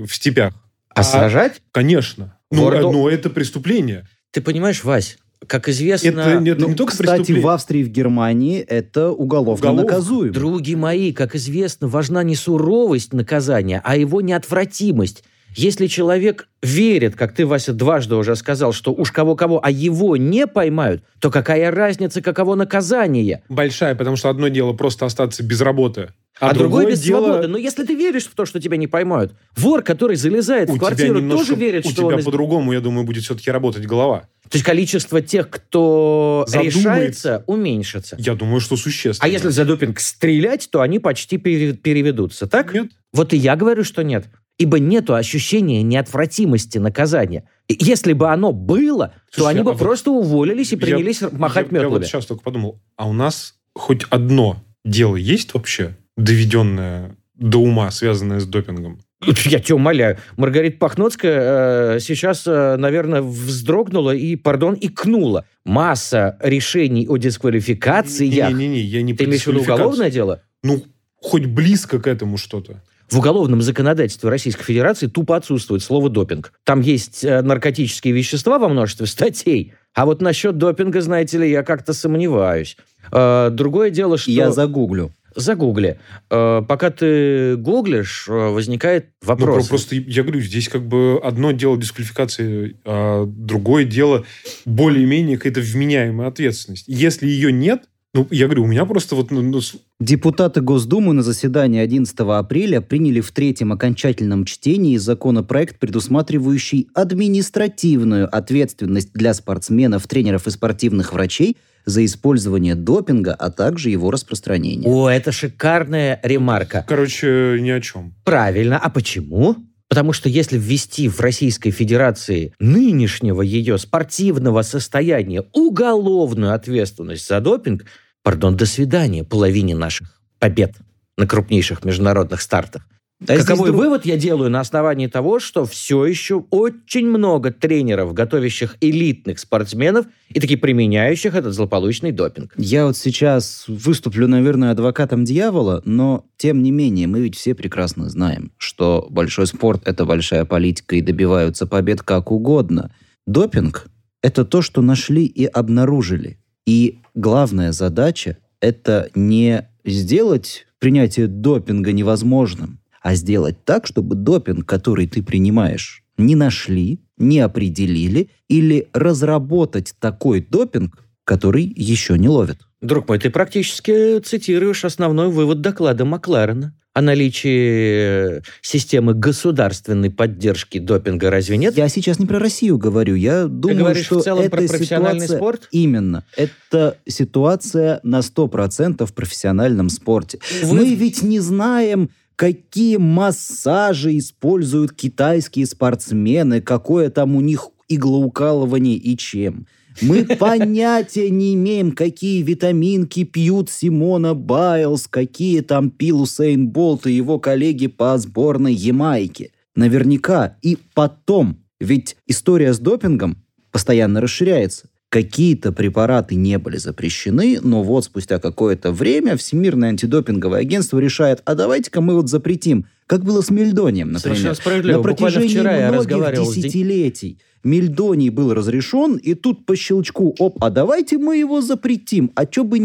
в 0.06 0.14
степях. 0.14 0.54
А, 0.90 1.00
а 1.00 1.02
сажать? 1.02 1.62
Конечно. 1.72 2.36
Ну, 2.50 2.64
Городу... 2.64 2.92
ну, 2.92 3.08
это 3.08 3.30
преступление. 3.30 4.06
Ты 4.32 4.40
понимаешь, 4.40 4.84
Вась, 4.84 5.18
как 5.46 5.68
известно... 5.68 6.20
Это, 6.20 6.20
это 6.20 6.60
ну, 6.60 6.68
не 6.68 6.74
только 6.74 6.92
Кстати, 6.92 7.32
в 7.32 7.46
Австрии 7.48 7.80
и 7.80 7.84
в 7.84 7.90
Германии 7.90 8.60
это 8.60 9.10
уголовно 9.10 9.70
Уголов. 9.70 9.90
наказуемо. 9.90 10.32
Други 10.32 10.76
мои, 10.76 11.12
как 11.12 11.34
известно, 11.34 11.88
важна 11.88 12.22
не 12.22 12.34
суровость 12.34 13.12
наказания, 13.12 13.80
а 13.84 13.96
его 13.96 14.20
неотвратимость. 14.20 15.24
Если 15.56 15.86
человек 15.86 16.48
верит, 16.62 17.16
как 17.16 17.34
ты, 17.34 17.46
Вася, 17.46 17.72
дважды 17.72 18.16
уже 18.16 18.36
сказал, 18.36 18.72
что 18.72 18.92
уж 18.92 19.10
кого-кого, 19.12 19.60
а 19.64 19.70
его 19.70 20.16
не 20.16 20.46
поймают, 20.46 21.02
то 21.20 21.30
какая 21.30 21.70
разница, 21.70 22.22
каково 22.22 22.54
наказание? 22.54 23.42
Большая, 23.48 23.94
потому 23.94 24.16
что 24.16 24.28
одно 24.30 24.48
дело 24.48 24.72
просто 24.72 25.06
остаться 25.06 25.42
без 25.42 25.60
работы, 25.60 26.10
а, 26.40 26.50
а 26.50 26.54
другое 26.54 26.86
без 26.86 27.00
дело... 27.00 27.26
свободы. 27.26 27.48
Но 27.48 27.58
если 27.58 27.84
ты 27.84 27.94
веришь 27.94 28.24
в 28.24 28.34
то, 28.34 28.46
что 28.46 28.60
тебя 28.60 28.76
не 28.76 28.86
поймают, 28.86 29.34
вор, 29.56 29.82
который 29.82 30.16
залезает 30.16 30.70
у 30.70 30.74
в 30.74 30.78
квартиру, 30.78 31.18
немножко, 31.18 31.46
тоже 31.46 31.60
верит, 31.60 31.86
у 31.86 31.90
что 31.90 32.02
тебя 32.02 32.16
он... 32.16 32.24
по-другому, 32.24 32.72
я 32.72 32.80
думаю, 32.80 33.04
будет 33.04 33.24
все-таки 33.24 33.50
работать 33.50 33.86
голова. 33.86 34.28
То 34.48 34.56
есть 34.56 34.64
количество 34.64 35.20
тех, 35.20 35.48
кто 35.48 36.44
Задумает. 36.48 36.74
решается, 36.74 37.44
уменьшится. 37.46 38.16
Я 38.18 38.34
думаю, 38.34 38.60
что 38.60 38.76
существенно. 38.76 39.28
А 39.28 39.28
если 39.28 39.50
за 39.50 39.64
допинг 39.64 40.00
стрелять, 40.00 40.68
то 40.72 40.80
они 40.80 40.98
почти 40.98 41.36
переведутся, 41.36 42.46
так? 42.46 42.74
Нет. 42.74 42.90
Вот 43.12 43.32
и 43.32 43.36
я 43.36 43.54
говорю, 43.54 43.84
что 43.84 44.02
нет. 44.02 44.26
Ибо 44.60 44.78
нету 44.78 45.14
ощущения 45.14 45.82
неотвратимости 45.82 46.76
наказания. 46.76 47.44
Если 47.66 48.12
бы 48.12 48.28
оно 48.28 48.52
было, 48.52 49.14
Слушай, 49.30 49.44
то 49.44 49.46
они 49.48 49.62
бы 49.62 49.72
а 49.72 49.74
просто 49.74 50.10
вот 50.10 50.26
уволились 50.26 50.72
и 50.72 50.76
принялись 50.76 51.22
я, 51.22 51.30
махать 51.32 51.68
я, 51.70 51.78
метлами. 51.78 51.92
Я 51.92 51.98
вот 51.98 52.06
сейчас 52.06 52.26
только 52.26 52.42
подумал, 52.42 52.78
а 52.96 53.08
у 53.08 53.14
нас 53.14 53.54
хоть 53.74 54.04
одно 54.10 54.62
дело 54.84 55.16
есть 55.16 55.54
вообще, 55.54 55.96
доведенное 56.18 57.16
до 57.36 57.56
ума, 57.56 57.90
связанное 57.90 58.38
с 58.38 58.46
допингом? 58.46 59.00
Я 59.44 59.60
тебя 59.60 59.76
умоляю. 59.76 60.18
Маргарита 60.36 60.76
Пахноцкая 60.76 61.96
э, 61.96 62.00
сейчас, 62.00 62.46
э, 62.46 62.76
наверное, 62.76 63.22
вздрогнула 63.22 64.14
и, 64.14 64.36
пардон, 64.36 64.76
икнула. 64.78 65.46
Масса 65.64 66.36
решений 66.42 67.06
о 67.08 67.16
дисквалификации. 67.16 68.26
Не-не-не, 68.26 68.80
я 68.80 69.00
не 69.00 69.14
Ты 69.14 69.24
имеешь 69.24 69.44
в 69.44 69.46
виду 69.46 69.60
уголовное 69.60 70.10
дело? 70.10 70.42
Ну, 70.62 70.84
хоть 71.16 71.46
близко 71.46 71.98
к 71.98 72.06
этому 72.06 72.36
что-то. 72.36 72.82
В 73.10 73.18
уголовном 73.18 73.60
законодательстве 73.60 74.30
Российской 74.30 74.62
Федерации 74.62 75.08
тупо 75.08 75.36
отсутствует 75.36 75.82
слово 75.82 76.08
«допинг». 76.08 76.52
Там 76.64 76.80
есть 76.80 77.24
э, 77.24 77.42
наркотические 77.42 78.14
вещества 78.14 78.58
во 78.60 78.68
множестве 78.68 79.06
статей, 79.06 79.74
а 79.94 80.06
вот 80.06 80.22
насчет 80.22 80.58
допинга, 80.58 81.00
знаете 81.00 81.38
ли, 81.38 81.50
я 81.50 81.64
как-то 81.64 81.92
сомневаюсь. 81.92 82.76
Э, 83.10 83.50
другое 83.50 83.90
дело, 83.90 84.16
что... 84.16 84.30
Я 84.30 84.52
загуглю. 84.52 85.12
Загугли. 85.34 85.98
Э, 86.30 86.62
пока 86.66 86.90
ты 86.90 87.56
гуглишь, 87.56 88.26
возникает 88.28 89.06
вопрос. 89.22 89.64
Ну, 89.64 89.68
просто 89.68 89.96
я 89.96 90.22
говорю, 90.22 90.40
здесь 90.40 90.68
как 90.68 90.86
бы 90.86 91.20
одно 91.20 91.50
дело 91.50 91.76
дисквалификации, 91.76 92.76
а 92.84 93.26
другое 93.26 93.84
дело 93.86 94.24
более-менее 94.66 95.36
какая-то 95.36 95.60
вменяемая 95.60 96.28
ответственность. 96.28 96.84
Если 96.86 97.26
ее 97.26 97.50
нет, 97.50 97.84
ну, 98.12 98.26
я 98.30 98.46
говорю, 98.46 98.64
у 98.64 98.66
меня 98.66 98.84
просто 98.86 99.14
вот... 99.14 99.30
Ну, 99.30 99.40
ну... 99.40 99.60
Депутаты 100.00 100.60
Госдумы 100.60 101.12
на 101.12 101.22
заседании 101.22 101.80
11 101.80 102.18
апреля 102.18 102.80
приняли 102.80 103.20
в 103.20 103.30
третьем 103.30 103.72
окончательном 103.72 104.44
чтении 104.46 104.96
законопроект, 104.96 105.78
предусматривающий 105.78 106.88
административную 106.92 108.34
ответственность 108.34 109.12
для 109.12 109.32
спортсменов, 109.32 110.08
тренеров 110.08 110.48
и 110.48 110.50
спортивных 110.50 111.12
врачей 111.12 111.56
за 111.84 112.04
использование 112.04 112.74
допинга, 112.74 113.32
а 113.32 113.50
также 113.50 113.90
его 113.90 114.10
распространение. 114.10 114.90
О, 114.90 115.08
это 115.08 115.30
шикарная 115.30 116.18
ремарка. 116.24 116.84
Короче, 116.88 117.58
ни 117.60 117.70
о 117.70 117.80
чем. 117.80 118.14
Правильно. 118.24 118.76
А 118.78 118.90
почему? 118.90 119.56
Потому 119.90 120.12
что 120.12 120.28
если 120.28 120.56
ввести 120.56 121.08
в 121.08 121.18
Российской 121.18 121.72
Федерации 121.72 122.54
нынешнего 122.60 123.42
ее 123.42 123.76
спортивного 123.76 124.62
состояния 124.62 125.44
уголовную 125.52 126.54
ответственность 126.54 127.26
за 127.26 127.40
допинг, 127.40 127.84
пардон, 128.22 128.56
до 128.56 128.66
свидания 128.66 129.24
половине 129.24 129.74
наших 129.74 130.22
побед 130.38 130.76
на 131.18 131.26
крупнейших 131.26 131.84
международных 131.84 132.40
стартах. 132.40 132.86
Да 133.20 133.36
Каковой 133.36 133.68
друг... 133.68 133.80
вывод 133.80 134.06
я 134.06 134.16
делаю 134.16 134.48
на 134.48 134.60
основании 134.60 135.06
того, 135.06 135.40
что 135.40 135.66
все 135.66 136.06
еще 136.06 136.44
очень 136.50 137.06
много 137.06 137.52
тренеров, 137.52 138.14
готовящих 138.14 138.78
элитных 138.80 139.38
спортсменов 139.38 140.06
и 140.30 140.40
таки 140.40 140.56
применяющих 140.56 141.34
этот 141.34 141.52
злополучный 141.52 142.12
допинг. 142.12 142.54
Я 142.56 142.86
вот 142.86 142.96
сейчас 142.96 143.66
выступлю, 143.68 144.26
наверное, 144.26 144.70
адвокатом 144.70 145.24
дьявола, 145.24 145.82
но 145.84 146.24
тем 146.38 146.62
не 146.62 146.70
менее 146.70 147.08
мы 147.08 147.20
ведь 147.20 147.36
все 147.36 147.54
прекрасно 147.54 148.08
знаем, 148.08 148.52
что 148.56 149.06
большой 149.10 149.46
спорт— 149.46 149.82
это 149.84 150.06
большая 150.06 150.46
политика 150.46 150.96
и 150.96 151.02
добиваются 151.02 151.66
побед 151.66 152.00
как 152.00 152.32
угодно. 152.32 152.90
Допинг— 153.26 153.88
это 154.22 154.46
то, 154.46 154.62
что 154.62 154.80
нашли 154.80 155.26
и 155.26 155.44
обнаружили. 155.44 156.38
И 156.66 157.00
главная 157.14 157.72
задача— 157.72 158.38
это 158.60 159.10
не 159.14 159.68
сделать 159.84 160.66
принятие 160.78 161.26
допинга 161.26 161.92
невозможным, 161.92 162.79
а 163.00 163.14
сделать 163.14 163.64
так, 163.64 163.86
чтобы 163.86 164.14
допинг, 164.14 164.66
который 164.66 165.06
ты 165.06 165.22
принимаешь, 165.22 166.02
не 166.16 166.34
нашли, 166.36 167.00
не 167.16 167.40
определили 167.40 168.30
или 168.48 168.88
разработать 168.92 169.94
такой 169.98 170.40
допинг, 170.48 170.98
который 171.24 171.72
еще 171.76 172.18
не 172.18 172.28
ловят. 172.28 172.58
Друг 172.80 173.08
мой, 173.08 173.18
ты 173.18 173.30
практически 173.30 174.18
цитируешь 174.20 174.84
основной 174.84 175.28
вывод 175.28 175.60
доклада 175.60 176.04
Макларена. 176.04 176.74
о 176.92 177.02
наличии 177.02 178.38
э, 178.38 178.40
системы 178.62 179.14
государственной 179.14 180.10
поддержки 180.10 180.78
допинга, 180.78 181.30
разве 181.30 181.56
нет? 181.56 181.76
Я 181.76 181.88
сейчас 181.88 182.18
не 182.18 182.26
про 182.26 182.38
Россию 182.38 182.78
говорю, 182.78 183.14
я 183.14 183.46
думаю, 183.46 183.78
говоришь 183.80 184.06
что 184.06 184.18
в 184.20 184.24
целом 184.24 184.40
эта 184.40 184.50
про 184.50 184.66
профессиональный 184.66 185.20
ситуация... 185.20 185.36
спорт? 185.36 185.68
Именно. 185.70 186.24
Это 186.36 186.96
ситуация 187.06 188.00
на 188.02 188.20
100% 188.20 189.06
в 189.06 189.12
профессиональном 189.14 189.88
спорте. 189.88 190.40
Вы- 190.64 190.74
Мы 190.78 190.94
ведь 190.94 191.22
не 191.22 191.38
знаем, 191.38 192.10
какие 192.40 192.96
массажи 192.96 194.16
используют 194.16 194.92
китайские 194.92 195.66
спортсмены, 195.66 196.62
какое 196.62 197.10
там 197.10 197.36
у 197.36 197.42
них 197.42 197.68
иглоукалывание 197.86 198.96
и 198.96 199.14
чем. 199.18 199.66
Мы 200.00 200.24
понятия 200.38 201.28
не 201.28 201.52
имеем, 201.52 201.92
какие 201.92 202.40
витаминки 202.40 203.24
пьют 203.24 203.68
Симона 203.68 204.32
Байлз, 204.32 205.06
какие 205.06 205.60
там 205.60 205.90
пил 205.90 206.22
Усейн 206.22 206.68
Болт 206.68 207.06
и 207.06 207.12
его 207.12 207.38
коллеги 207.38 207.88
по 207.88 208.16
сборной 208.16 208.72
Ямайки. 208.72 209.52
Наверняка. 209.74 210.56
И 210.62 210.78
потом, 210.94 211.62
ведь 211.78 212.16
история 212.26 212.72
с 212.72 212.78
допингом 212.78 213.44
постоянно 213.70 214.22
расширяется. 214.22 214.88
Какие-то 215.10 215.72
препараты 215.72 216.36
не 216.36 216.56
были 216.56 216.76
запрещены, 216.76 217.58
но 217.60 217.82
вот 217.82 218.04
спустя 218.04 218.38
какое-то 218.38 218.92
время 218.92 219.36
Всемирное 219.36 219.88
антидопинговое 219.88 220.60
агентство 220.60 221.00
решает, 221.00 221.42
а 221.44 221.56
давайте-ка 221.56 222.00
мы 222.00 222.14
вот 222.14 222.28
запретим, 222.28 222.86
как 223.08 223.24
было 223.24 223.42
с 223.42 223.50
мельдонием, 223.50 224.12
например. 224.12 224.56
На 224.84 225.02
протяжении 225.02 225.48
вчера 225.48 225.90
многих 225.90 226.38
десятилетий 226.38 227.40
мельдоний 227.64 228.28
был 228.30 228.54
разрешен, 228.54 229.16
и 229.16 229.34
тут 229.34 229.66
по 229.66 229.74
щелчку, 229.74 230.32
оп, 230.38 230.62
а 230.62 230.70
давайте 230.70 231.18
мы 231.18 231.36
его 231.38 231.60
запретим, 231.60 232.30
а 232.36 232.46
чё 232.46 232.62
бы 232.62 232.78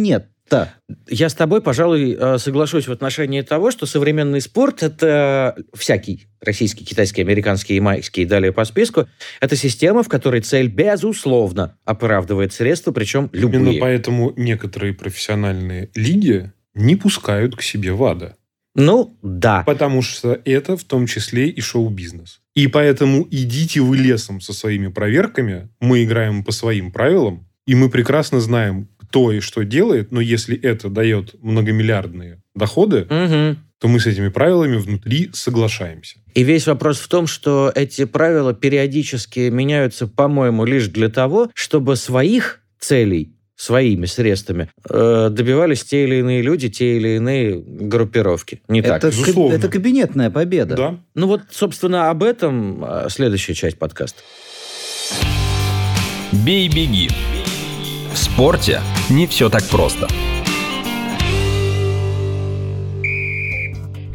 нет-то? 0.46 0.74
Я 1.08 1.30
с 1.30 1.34
тобой, 1.34 1.62
пожалуй, 1.62 2.16
э, 2.20 2.38
соглашусь 2.38 2.88
в 2.88 2.92
отношении 2.92 3.42
того, 3.42 3.72
что 3.72 3.86
современный 3.86 4.42
спорт– 4.42 4.82
это 4.84 5.56
всякий 5.74 6.28
российский, 6.42 6.86
китайский, 6.86 7.22
американский, 7.22 7.76
ямайский 7.76 8.24
и 8.24 8.26
далее 8.26 8.52
по 8.52 8.66
списку. 8.66 9.08
Это 9.40 9.56
система, 9.56 10.04
в 10.04 10.10
которой 10.10 10.42
цель, 10.42 10.68
безусловно, 10.68 11.78
оправдывает 11.86 12.54
средства, 12.54 12.92
причем 12.92 13.30
любые. 13.34 13.62
Именно 13.62 13.80
поэтому 13.82 14.34
некоторые 14.36 14.94
профессиональные 14.94 15.90
лиги 15.96 16.52
не 16.74 16.96
пускают 16.96 17.56
к 17.56 17.62
себе 17.62 17.94
ВАДА. 17.94 18.36
Ну, 18.76 19.18
да. 19.22 19.64
Потому 19.66 20.02
что 20.02 20.40
это 20.44 20.76
в 20.76 20.84
том 20.84 21.08
числе 21.08 21.48
и 21.48 21.62
шоу-бизнес. 21.62 22.42
И 22.56 22.68
поэтому 22.68 23.26
идите 23.32 23.80
вы 23.80 23.98
лесом 23.98 24.42
со 24.42 24.52
своими 24.54 24.88
проверками, 24.88 25.70
мы 25.80 26.04
играем 26.04 26.44
по 26.44 26.52
своим 26.52 26.92
правилам, 26.92 27.48
и 27.66 27.76
мы 27.76 27.90
прекрасно 27.90 28.40
знаем, 28.40 28.88
кто 29.00 29.32
и 29.32 29.40
что 29.40 29.64
делает, 29.64 30.12
но 30.12 30.22
если 30.22 30.60
это 30.60 30.90
дает 30.90 31.36
многомиллиардные 31.42 32.42
доходы, 32.54 33.08
Мгм. 33.10 33.58
то 33.80 33.88
мы 33.88 34.00
с 34.00 34.08
этими 34.08 34.30
правилами 34.30 34.78
внутри 34.78 35.30
соглашаемся. 35.34 36.18
И 36.34 36.44
весь 36.44 36.68
вопрос 36.68 37.00
в 37.00 37.08
том, 37.08 37.28
что 37.28 37.72
эти 37.74 38.06
правила 38.06 38.54
периодически 38.54 39.50
меняются, 39.50 40.08
по-моему, 40.08 40.66
лишь 40.66 40.88
для 40.88 41.10
того, 41.10 41.50
чтобы 41.54 41.96
своих 41.96 42.62
целей 42.80 43.32
своими 43.58 44.06
средствами 44.06 44.70
э, 44.90 45.30
добивались 45.32 45.86
те 45.86 46.04
или 46.04 46.16
иные 46.16 46.42
люди, 46.42 46.68
те 46.70 46.98
или 46.98 47.16
иные 47.16 47.58
группировки. 47.58 48.62
Не 48.68 48.82
так? 48.82 48.98
это, 48.98 49.08
безусловно. 49.16 49.56
это 49.56 49.70
кабинетная 49.70 50.30
победа. 50.30 50.76
Да. 50.76 51.00
Ну 51.14 51.28
вот, 51.28 51.42
собственно, 51.52 52.10
об 52.10 52.22
этом 52.24 52.84
э, 52.84 53.08
следующая 53.10 53.54
часть 53.54 53.80
подкаста. 53.80 54.22
Бей-беги. 56.34 57.10
Спорте 58.36 58.82
не 59.10 59.28
все 59.28 59.50
так 59.50 59.64
просто. 59.70 60.10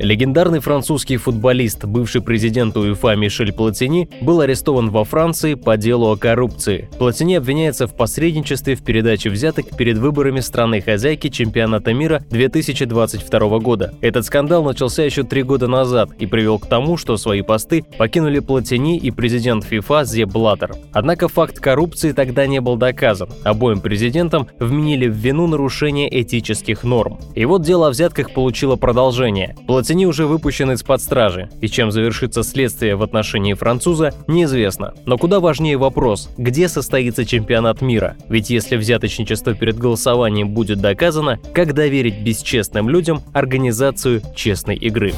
Легендарный 0.02 0.60
французский 0.60 1.18
футболист, 1.18 1.84
бывший 1.84 2.22
президент 2.22 2.74
УЕФА 2.74 3.16
Мишель 3.16 3.52
Платини, 3.52 4.08
был 4.22 4.40
арестован 4.40 4.88
во 4.88 5.04
Франции 5.04 5.52
по 5.54 5.76
делу 5.76 6.10
о 6.10 6.16
коррупции. 6.16 6.88
Платини 6.98 7.34
обвиняется 7.34 7.86
в 7.86 7.94
посредничестве 7.94 8.76
в 8.76 8.82
передаче 8.82 9.28
взяток 9.28 9.76
перед 9.76 9.98
выборами 9.98 10.40
страны-хозяйки 10.40 11.28
чемпионата 11.28 11.92
мира 11.92 12.24
2022 12.30 13.58
года. 13.58 13.92
Этот 14.00 14.24
скандал 14.24 14.64
начался 14.64 15.02
еще 15.02 15.22
три 15.22 15.42
года 15.42 15.68
назад 15.68 16.08
и 16.18 16.24
привел 16.24 16.58
к 16.58 16.66
тому, 16.66 16.96
что 16.96 17.18
свои 17.18 17.42
посты 17.42 17.84
покинули 17.98 18.38
Платини 18.38 18.96
и 18.96 19.10
президент 19.10 19.64
ФИФА 19.64 20.04
Зе 20.04 20.24
Блаттер. 20.24 20.76
Однако 20.94 21.28
факт 21.28 21.60
коррупции 21.60 22.12
тогда 22.12 22.46
не 22.46 22.62
был 22.62 22.76
доказан. 22.76 23.28
Обоим 23.44 23.82
президентам 23.82 24.48
вменили 24.58 25.08
в 25.08 25.14
вину 25.14 25.46
нарушение 25.46 26.08
этических 26.22 26.84
норм. 26.84 27.18
И 27.34 27.44
вот 27.44 27.60
дело 27.60 27.88
о 27.88 27.90
взятках 27.90 28.32
получило 28.32 28.76
продолжение. 28.76 29.54
Платини 29.66 29.89
уже 30.06 30.26
выпущен 30.26 30.70
из-под 30.72 31.00
стражи, 31.02 31.48
и 31.60 31.68
чем 31.68 31.90
завершится 31.90 32.42
следствие 32.42 32.96
в 32.96 33.02
отношении 33.02 33.54
француза, 33.54 34.12
неизвестно. 34.26 34.94
Но 35.06 35.18
куда 35.18 35.40
важнее 35.40 35.76
вопрос, 35.76 36.30
где 36.36 36.68
состоится 36.68 37.24
чемпионат 37.24 37.80
мира? 37.80 38.16
Ведь 38.28 38.50
если 38.50 38.76
взяточничество 38.76 39.54
перед 39.54 39.78
голосованием 39.78 40.50
будет 40.50 40.80
доказано, 40.80 41.38
как 41.54 41.74
доверить 41.74 42.22
бесчестным 42.22 42.88
людям 42.88 43.22
организацию 43.32 44.22
честной 44.34 44.76
игры? 44.76 45.12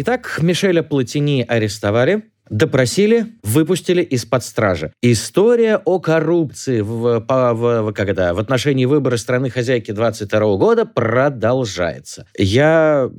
Итак, 0.00 0.38
Мишеля 0.40 0.84
Платини 0.84 1.44
арестовали, 1.48 2.22
допросили, 2.50 3.26
выпустили 3.42 4.02
из-под 4.02 4.42
стражи. 4.44 4.92
История 5.02 5.80
о 5.84 5.98
коррупции 6.00 6.80
в, 6.80 7.20
по- 7.20 7.54
в- 7.54 7.92
как 7.92 8.08
это, 8.08 8.34
в 8.34 8.38
отношении 8.38 8.84
выбора 8.84 9.16
страны-хозяйки 9.16 9.92
22 9.92 10.56
года 10.56 10.84
продолжается. 10.84 12.26
Я 12.36 13.10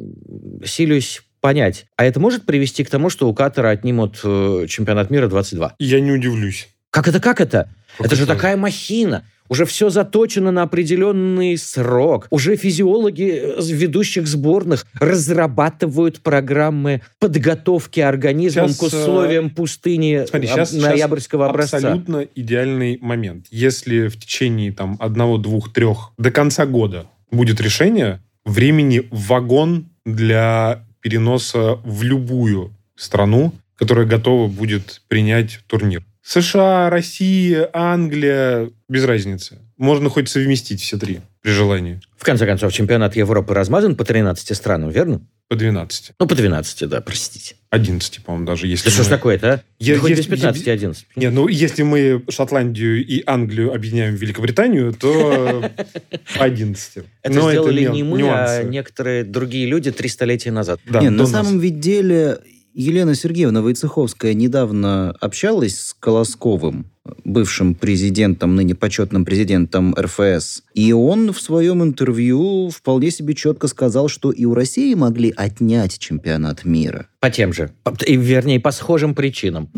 силюсь 0.66 1.22
понять, 1.42 1.86
а 1.96 2.06
это 2.06 2.20
может 2.20 2.46
привести 2.46 2.84
к 2.84 2.90
тому, 2.90 3.10
что 3.10 3.30
у 3.30 3.34
Катара 3.34 3.70
отнимут 3.70 4.20
э, 4.24 4.66
чемпионат 4.68 5.10
мира 5.10 5.28
22? 5.28 5.76
Я 5.80 6.00
не 6.02 6.12
удивлюсь. 6.12 6.68
Как 6.92 7.08
это, 7.08 7.20
как 7.20 7.42
это? 7.42 7.70
Как 7.98 8.08
это 8.08 8.16
же 8.16 8.26
такая 8.26 8.58
махина. 8.58 9.24
Уже 9.50 9.66
все 9.66 9.90
заточено 9.90 10.52
на 10.52 10.62
определенный 10.62 11.58
срок. 11.58 12.28
Уже 12.30 12.56
физиологи 12.56 13.32
э, 13.32 13.60
ведущих 13.62 14.28
сборных 14.28 14.86
разрабатывают 15.00 16.20
программы 16.20 17.02
подготовки 17.18 18.00
организма 18.00 18.68
Сейчас, 18.68 18.78
к 18.78 18.84
условиям 18.84 19.50
пустыни 19.50 20.26
Смотри, 20.30 20.48
сейчас, 20.48 20.72
ноябрьского 20.72 21.50
образца. 21.50 21.78
абсолютно 21.78 22.28
идеальный 22.36 23.00
момент. 23.02 23.48
Если 23.50 24.08
в 24.08 24.20
течение 24.20 24.72
там 24.72 24.98
одного, 25.00 25.40
двух, 25.40 25.74
трех 25.74 26.12
до 26.20 26.30
конца 26.30 26.68
года 26.68 27.08
будет 27.32 27.60
решение, 27.60 28.22
времени 28.46 29.08
вагон 29.10 29.90
для 30.06 30.86
переноса 31.02 31.80
в 31.84 32.04
любую 32.04 32.72
страну, 32.96 33.54
которая 33.76 34.06
готова 34.06 34.48
будет 34.48 35.02
принять 35.08 35.62
турнир. 35.66 36.04
США, 36.22 36.90
Россия, 36.90 37.70
Англия, 37.74 38.70
без 38.88 39.04
разницы. 39.06 39.60
Можно 39.78 40.10
хоть 40.10 40.30
совместить 40.30 40.82
все 40.82 40.98
три 40.98 41.22
при 41.42 41.52
желании. 41.52 42.02
В 42.18 42.24
конце 42.24 42.46
концов, 42.46 42.74
чемпионат 42.74 43.16
Европы 43.16 43.54
размазан 43.54 43.96
по 43.96 44.04
13 44.04 44.56
странам, 44.56 44.90
верно? 44.90 45.22
По 45.48 45.56
12. 45.56 46.12
Ну, 46.20 46.28
по 46.28 46.36
12, 46.36 46.88
да, 46.88 47.02
простите. 47.02 47.56
11, 47.72 48.24
по-моему, 48.24 48.46
даже. 48.46 48.68
Если 48.68 48.86
Да 48.86 48.92
что 48.92 49.04
ж 49.04 49.06
мы- 49.08 49.10
такое-то, 49.10 49.54
а? 49.54 49.62
Я- 49.80 49.96
Да 49.96 50.02
хоть 50.02 50.12
без 50.12 50.18
если- 50.20 50.32
15 50.32 50.68
и 50.68 50.70
11. 50.70 51.06
Не, 51.16 51.30
ну 51.32 51.48
если 51.48 51.82
мы 51.84 52.24
Шотландию 52.30 53.04
и 53.04 53.24
Англию 53.26 53.74
объединяем 53.74 54.16
в 54.16 54.22
Великобританию, 54.22 54.94
то 54.94 55.72
по 56.38 56.44
11. 56.44 57.06
Это 57.24 57.34
Но 57.36 57.50
сделали 57.50 57.82
мел- 57.84 57.94
не 57.94 58.04
мы, 58.04 58.18
а 58.18 58.22
нюансы. 58.22 58.64
некоторые 58.70 59.24
другие 59.24 59.66
люди 59.66 59.92
три 59.92 60.10
столетия 60.10 60.52
назад. 60.52 60.82
Да, 60.86 61.00
Не, 61.00 61.10
на 61.10 61.20
нас. 61.24 61.32
самом 61.32 61.60
ведь 61.60 61.80
деле 61.80 62.40
Елена 62.74 63.16
Сергеевна 63.16 63.62
Войцеховская 63.62 64.34
недавно 64.34 65.12
общалась 65.20 65.80
с 65.80 65.94
Колосковым, 65.94 66.86
бывшим 67.24 67.76
президентом, 67.76 68.56
ныне 68.56 68.76
почетным 68.76 69.26
президентом 69.26 69.96
РФС. 69.96 70.64
И 70.74 70.94
он 70.94 71.34
в 71.34 71.42
своем 71.42 71.84
интервью 71.84 72.70
вполне 72.70 73.12
себе 73.12 73.34
четко 73.34 73.68
сказал, 73.68 74.08
что 74.08 74.32
и 74.32 74.46
у 74.46 74.54
России 74.54 74.94
могли 74.94 75.34
отнять 75.36 75.98
чемпионат 75.98 76.66
мира. 76.66 77.08
По 77.20 77.30
тем 77.30 77.54
же. 77.54 77.72
И, 78.06 78.16
вернее, 78.16 78.60
по 78.60 78.72
схожим 78.72 79.16
причинам. 79.16 79.70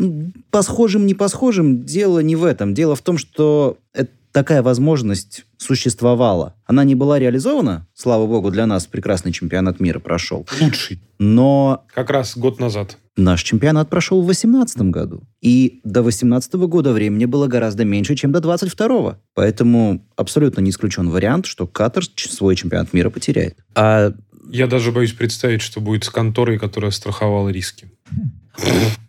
По 0.50 0.62
схожим, 0.62 1.06
не 1.06 1.14
по 1.14 1.28
схожим, 1.28 1.84
дело 1.84 2.20
не 2.20 2.36
в 2.36 2.44
этом. 2.44 2.74
Дело 2.74 2.94
в 2.94 3.02
том, 3.02 3.18
что 3.18 3.78
э- 3.94 4.06
такая 4.32 4.62
возможность 4.62 5.44
существовала. 5.58 6.54
Она 6.66 6.84
не 6.84 6.94
была 6.94 7.18
реализована, 7.18 7.86
слава 7.94 8.26
богу, 8.26 8.50
для 8.50 8.66
нас 8.66 8.86
прекрасный 8.86 9.32
чемпионат 9.32 9.78
мира 9.80 9.98
прошел. 9.98 10.46
Лучший. 10.60 11.00
Но 11.18 11.84
Как 11.94 12.10
раз 12.10 12.36
год 12.36 12.58
назад. 12.60 12.96
Наш 13.16 13.42
чемпионат 13.42 13.90
прошел 13.90 14.22
в 14.22 14.24
2018 14.24 14.78
году. 14.90 15.22
И 15.42 15.80
до 15.84 16.00
2018 16.02 16.54
года 16.54 16.92
времени 16.92 17.26
было 17.26 17.46
гораздо 17.46 17.84
меньше, 17.84 18.16
чем 18.16 18.32
до 18.32 18.40
2022. 18.40 19.18
Поэтому 19.34 20.04
абсолютно 20.16 20.60
не 20.62 20.70
исключен 20.70 21.10
вариант, 21.10 21.46
что 21.46 21.66
Катар 21.66 22.04
свой 22.16 22.56
чемпионат 22.56 22.92
мира 22.94 23.10
потеряет. 23.10 23.58
А 23.74 24.12
Я 24.50 24.66
даже 24.66 24.92
боюсь 24.92 25.12
представить, 25.12 25.60
что 25.60 25.80
будет 25.80 26.04
с 26.04 26.10
конторой, 26.10 26.58
которая 26.58 26.90
страховала 26.90 27.50
риски. 27.50 27.90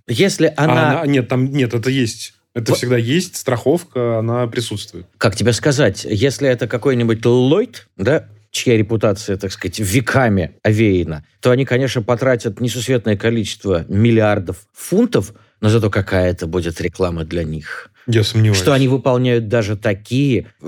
если 0.07 0.47
А 0.47 0.63
она... 0.65 1.01
она- 1.01 1.05
нет, 1.07 1.27
там 1.29 1.45
нет, 1.51 1.73
это 1.73 1.89
есть. 1.89 2.33
Это 2.53 2.71
Вот. 2.71 2.77
всегда 2.77 2.97
есть, 2.97 3.35
страховка, 3.35 4.19
она 4.19 4.45
присутствует. 4.47 5.07
Как 5.17 5.35
тебе 5.35 5.53
сказать? 5.53 6.05
Если 6.07 6.47
это 6.47 6.67
какой-нибудь 6.67 7.25
Ллойд, 7.25 7.87
да, 7.97 8.27
чья 8.51 8.77
репутация, 8.77 9.37
так 9.37 9.51
сказать, 9.51 9.79
веками 9.79 10.55
овеяна, 10.61 11.25
то 11.41 11.49
они, 11.49 11.65
конечно, 11.65 12.03
потратят 12.03 12.61
несусветное 12.61 13.17
количество 13.17 13.85
миллиардов 13.87 14.67
фунтов, 14.73 15.33
но 15.59 15.69
зато 15.69 15.89
какая 15.89 16.29
это 16.29 16.45
будет 16.45 16.79
реклама 16.79 17.25
для 17.25 17.43
них. 17.43 17.89
Я 18.07 18.23
сомневаюсь. 18.23 18.57
Что 18.59 18.73
они 18.73 18.87
выполняют 18.87 19.47
даже 19.47 19.77
такие 19.77 20.47
э, 20.61 20.65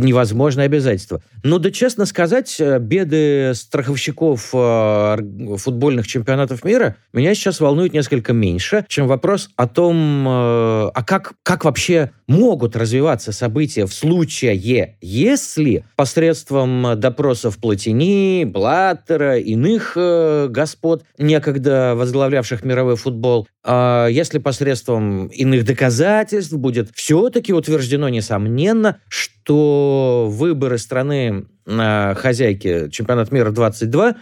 невозможные 0.00 0.64
обязательства. 0.64 1.22
Ну 1.42 1.58
да, 1.58 1.70
честно 1.70 2.06
сказать, 2.06 2.56
э, 2.58 2.78
беды 2.78 3.52
страховщиков 3.54 4.50
э, 4.54 5.16
футбольных 5.58 6.06
чемпионатов 6.06 6.64
мира 6.64 6.96
меня 7.12 7.34
сейчас 7.34 7.60
волнуют 7.60 7.92
несколько 7.92 8.32
меньше, 8.32 8.86
чем 8.88 9.08
вопрос 9.08 9.50
о 9.56 9.66
том, 9.66 10.26
а 10.28 11.02
как, 11.06 11.34
как 11.42 11.64
вообще 11.64 12.12
могут 12.26 12.76
развиваться 12.76 13.32
события 13.32 13.86
в 13.86 13.92
случае, 13.92 14.56
если 15.00 15.84
посредством 15.96 16.98
допросов 16.98 17.58
Платини, 17.58 18.44
Блаттера, 18.44 19.38
иных 19.38 19.96
господ, 19.96 21.04
некогда 21.18 21.94
возглавлявших 21.96 22.64
мировой 22.64 22.96
футбол, 22.96 23.48
а 23.62 24.06
если 24.06 24.38
посредством 24.38 25.26
иных 25.26 25.64
доказательств 25.64 26.52
будет 26.54 26.69
все-таки 26.94 27.52
утверждено, 27.52 28.08
несомненно, 28.08 29.00
что 29.08 30.26
выборы 30.30 30.78
страны 30.78 31.46
э, 31.66 32.14
хозяйки 32.14 32.88
чемпионат 32.90 33.32
мира 33.32 33.50
22 33.50 34.16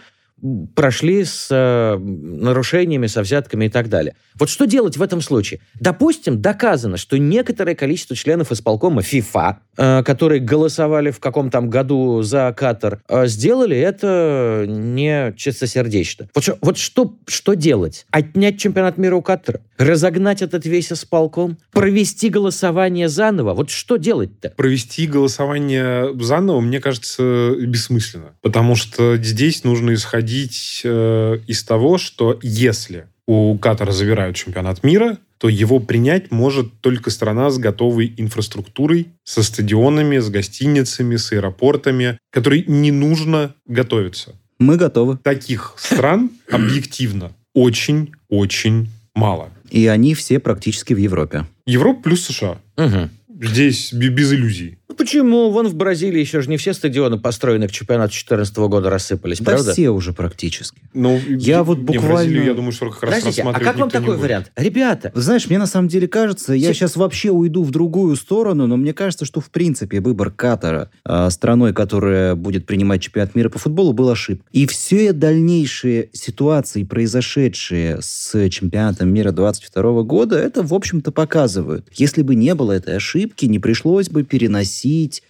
прошли 0.75 1.23
с 1.23 1.47
э, 1.51 1.97
нарушениями, 1.97 3.07
со 3.07 3.21
взятками 3.21 3.65
и 3.65 3.69
так 3.69 3.89
далее. 3.89 4.15
Вот 4.35 4.49
что 4.49 4.65
делать 4.65 4.97
в 4.97 5.01
этом 5.01 5.21
случае? 5.21 5.59
Допустим, 5.79 6.41
доказано, 6.41 6.97
что 6.97 7.17
некоторое 7.17 7.75
количество 7.75 8.15
членов 8.15 8.51
исполкома 8.51 9.01
ФИФА, 9.01 9.59
э, 9.77 10.03
которые 10.03 10.39
голосовали 10.39 11.11
в 11.11 11.19
каком 11.19 11.49
то 11.49 11.61
году 11.61 12.21
за 12.21 12.53
Катар, 12.55 13.01
э, 13.09 13.27
сделали 13.27 13.77
это 13.77 14.65
не 14.67 15.33
чистосердечно. 15.35 16.29
Вот, 16.33 16.57
вот 16.61 16.77
что, 16.77 17.17
что 17.27 17.53
делать? 17.53 18.05
Отнять 18.11 18.59
чемпионат 18.59 18.97
мира 18.97 19.15
у 19.15 19.21
Катара? 19.21 19.61
Разогнать 19.79 20.41
этот 20.41 20.65
весь 20.65 20.91
исполком? 20.91 21.57
Провести 21.71 22.27
голосование 22.27 23.07
заново? 23.07 23.53
Вот 23.53 23.69
что 23.69 23.95
делать-то? 23.95 24.49
Провести 24.57 25.07
голосование 25.07 26.13
заново, 26.21 26.59
мне 26.59 26.81
кажется, 26.81 27.55
бессмысленно. 27.57 28.33
Потому 28.41 28.75
что 28.75 29.15
здесь 29.15 29.63
нужно 29.63 29.93
исходить 29.93 30.81
э, 30.83 31.39
из 31.47 31.63
того, 31.63 31.97
что 31.97 32.37
если 32.43 33.07
у 33.25 33.57
Катара 33.57 33.93
забирают 33.93 34.35
чемпионат 34.35 34.83
мира, 34.83 35.17
то 35.37 35.47
его 35.47 35.79
принять 35.79 36.29
может 36.29 36.81
только 36.81 37.09
страна 37.09 37.49
с 37.49 37.57
готовой 37.57 38.13
инфраструктурой, 38.17 39.07
со 39.23 39.43
стадионами, 39.43 40.17
с 40.17 40.29
гостиницами, 40.29 41.15
с 41.15 41.31
аэропортами, 41.31 42.17
которой 42.31 42.65
не 42.67 42.91
нужно 42.91 43.55
готовиться. 43.65 44.35
Мы 44.59 44.75
готовы. 44.75 45.17
Таких 45.23 45.75
стран 45.77 46.31
объективно 46.51 47.31
очень-очень 47.53 48.89
мало. 49.15 49.49
И 49.69 49.87
они 49.87 50.13
все 50.15 50.39
практически 50.39 50.93
в 50.93 50.97
Европе. 50.97 51.45
Европа 51.65 52.01
плюс 52.01 52.25
США. 52.25 52.59
Угу. 52.77 53.09
Здесь 53.41 53.93
без 53.93 54.33
иллюзий. 54.33 54.78
Ну, 54.89 54.95
почему? 54.95 55.51
Вон 55.51 55.67
в 55.67 55.75
Бразилии 55.75 56.19
еще 56.19 56.41
же 56.41 56.49
не 56.49 56.57
все 56.57 56.73
стадионы, 56.73 57.19
построенные 57.19 57.69
к 57.69 57.71
чемпионату 57.71 58.09
2014 58.09 58.57
года, 58.57 58.89
рассыпались, 58.89 59.37
да 59.37 59.51
правда? 59.51 59.71
все 59.71 59.89
уже 59.91 60.13
практически. 60.13 60.81
Ну, 60.95 61.21
я 61.27 61.63
вот 61.63 61.77
не, 61.77 61.83
буквально... 61.83 62.13
Бразилию, 62.15 62.45
я 62.45 62.53
думаю, 62.55 62.71
что 62.71 62.89
как 62.89 63.03
раз 63.03 63.19
Подождите, 63.19 63.43
а 63.43 63.59
как 63.59 63.77
вам 63.77 63.91
такой 63.91 64.17
вариант? 64.17 64.51
Ребята, 64.55 65.11
Знаешь, 65.13 65.47
мне 65.47 65.59
на 65.59 65.67
самом 65.67 65.89
деле 65.89 66.07
кажется, 66.07 66.53
я 66.53 66.73
сейчас 66.73 66.95
вообще 66.95 67.29
уйду 67.29 67.63
в 67.63 67.69
другую 67.69 68.15
сторону, 68.15 68.65
но 68.65 68.77
мне 68.77 68.93
кажется, 68.93 69.25
что 69.25 69.41
в 69.41 69.51
принципе 69.51 69.99
выбор 69.99 70.31
Катара 70.31 70.89
э, 71.05 71.29
страной, 71.29 71.71
которая 71.71 72.33
будет 72.33 72.65
принимать 72.65 73.03
чемпионат 73.03 73.35
мира 73.35 73.49
по 73.49 73.59
футболу, 73.59 73.93
был 73.93 74.09
ошибкой. 74.09 74.47
И 74.53 74.65
все 74.65 75.13
дальнейшие 75.13 76.09
ситуации, 76.13 76.83
произошедшие 76.83 77.99
с 78.01 78.49
чемпионатом 78.49 79.13
мира 79.13 79.31
22 79.31 80.01
года, 80.01 80.39
это, 80.39 80.63
в 80.63 80.73
общем-то, 80.73 81.11
показывают. 81.11 81.85
Если 81.93 82.23
бы 82.23 82.33
не 82.33 82.55
было 82.55 82.71
этой 82.71 82.95
ошибки, 82.95 83.45
не 83.45 83.59
пришлось 83.59 84.09
бы 84.09 84.23
переносить 84.23 84.78